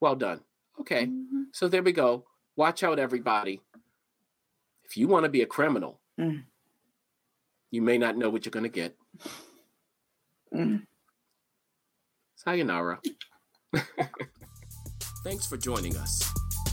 Well 0.00 0.16
done. 0.16 0.40
Okay. 0.80 1.06
Mm-hmm. 1.06 1.42
So 1.52 1.68
there 1.68 1.82
we 1.82 1.92
go. 1.92 2.24
Watch 2.56 2.82
out, 2.82 2.98
everybody 2.98 3.60
if 4.88 4.96
you 4.96 5.08
want 5.08 5.24
to 5.24 5.28
be 5.28 5.42
a 5.42 5.46
criminal, 5.46 6.00
mm. 6.18 6.42
you 7.70 7.82
may 7.82 7.98
not 7.98 8.16
know 8.16 8.30
what 8.30 8.44
you're 8.44 8.50
going 8.50 8.62
to 8.64 8.68
get. 8.68 8.96
Mm. 10.54 10.86
Sayonara. 12.36 13.00
Thanks 15.24 15.46
for 15.46 15.56
joining 15.56 15.96
us. 15.96 16.22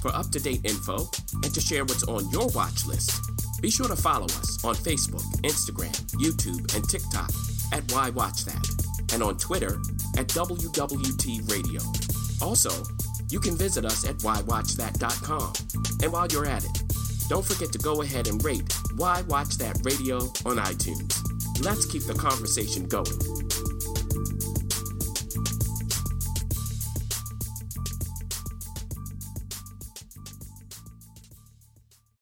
For 0.02 0.14
up 0.16 0.30
to 0.32 0.40
date 0.40 0.62
info 0.64 1.08
and 1.44 1.54
to 1.54 1.62
share 1.62 1.86
what's 1.86 2.04
on 2.04 2.30
your 2.30 2.48
watch 2.50 2.86
list, 2.86 3.20
be 3.62 3.72
sure 3.72 3.88
to 3.88 3.96
follow 3.96 4.26
us 4.26 4.64
on 4.64 4.76
Facebook, 4.76 5.24
Instagram, 5.42 5.96
YouTube, 6.12 6.76
and 6.76 6.88
TikTok 6.88 7.32
at 7.72 7.90
Why 7.92 8.10
Watch 8.12 8.46
That, 8.46 8.68
and 9.14 9.24
on 9.24 9.38
Twitter 9.38 9.80
at 10.18 10.28
WWT 10.28 11.50
Radio. 11.50 11.82
Also, 12.42 12.70
you 13.34 13.40
can 13.40 13.58
visit 13.58 13.84
us 13.84 14.08
at 14.08 14.18
whywatchthat.com. 14.18 15.54
And 16.04 16.14
while 16.14 16.28
you're 16.28 16.46
at 16.46 16.64
it, 16.64 16.84
Don't 17.30 17.46
forget 17.46 17.72
to 17.72 17.80
go 17.80 18.02
ahead 18.02 18.28
and 18.28 18.44
rate 18.44 18.72
Why 18.96 19.22
Watch 19.24 19.58
That 19.58 19.80
Radio 19.84 20.18
on 20.46 20.58
iTunes. 20.58 21.18
Let's 21.64 21.86
keep 21.86 22.04
the 22.04 22.14
conversation 22.14 22.86
going. 22.86 23.53